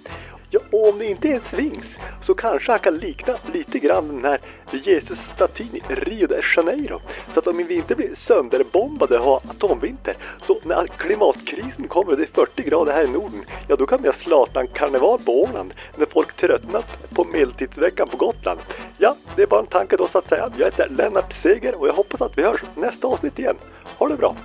Ja, 0.53 0.59
och 0.71 0.89
om 0.89 0.99
det 0.99 1.05
inte 1.05 1.27
är 1.27 1.33
en 1.33 1.41
Sphinx 1.41 1.87
så 2.25 2.33
kanske 2.33 2.71
han 2.71 2.79
kan 2.79 2.97
likna 2.97 3.33
lite 3.53 3.79
grann 3.79 4.07
den 4.07 4.25
här 4.25 4.39
Jesus-statyn 4.71 5.75
i 5.75 5.81
Rio 5.87 6.27
de 6.27 6.41
Janeiro. 6.55 6.99
Så 7.33 7.39
att 7.39 7.47
om 7.47 7.57
vi 7.67 7.75
inte 7.75 7.95
blir 7.95 8.15
sönderbombade 8.27 9.19
och 9.19 9.25
har 9.25 9.37
atomvinter, 9.37 10.17
så 10.47 10.57
när 10.63 10.87
klimatkrisen 10.87 11.87
kommer 11.87 12.11
och 12.11 12.17
det 12.17 12.23
är 12.23 12.45
40 12.45 12.63
grader 12.63 12.93
här 12.93 13.03
i 13.03 13.07
Norden, 13.07 13.45
ja 13.67 13.75
då 13.75 13.85
kan 13.85 14.01
vi 14.01 14.07
ha 14.07 14.15
Zlatan-karneval 14.15 15.19
på 15.25 15.41
Åland 15.41 15.73
när 15.95 16.05
folk 16.05 16.33
tröttnat 16.33 17.13
på 17.15 17.23
medeltidsveckan 17.23 18.07
på 18.07 18.17
Gotland. 18.17 18.59
Ja, 18.97 19.15
det 19.35 19.41
är 19.41 19.47
bara 19.47 19.59
en 19.59 19.67
tanke 19.67 19.97
då 19.97 20.07
så 20.07 20.17
att 20.17 20.29
säga. 20.29 20.51
Jag 20.57 20.65
heter 20.65 20.89
Lennart 20.89 21.33
Seger 21.43 21.75
och 21.75 21.87
jag 21.87 21.93
hoppas 21.93 22.21
att 22.21 22.37
vi 22.37 22.43
hörs 22.43 22.61
nästa 22.75 23.07
avsnitt 23.07 23.39
igen. 23.39 23.55
Ha 23.97 24.07
det 24.07 24.15
bra! 24.15 24.35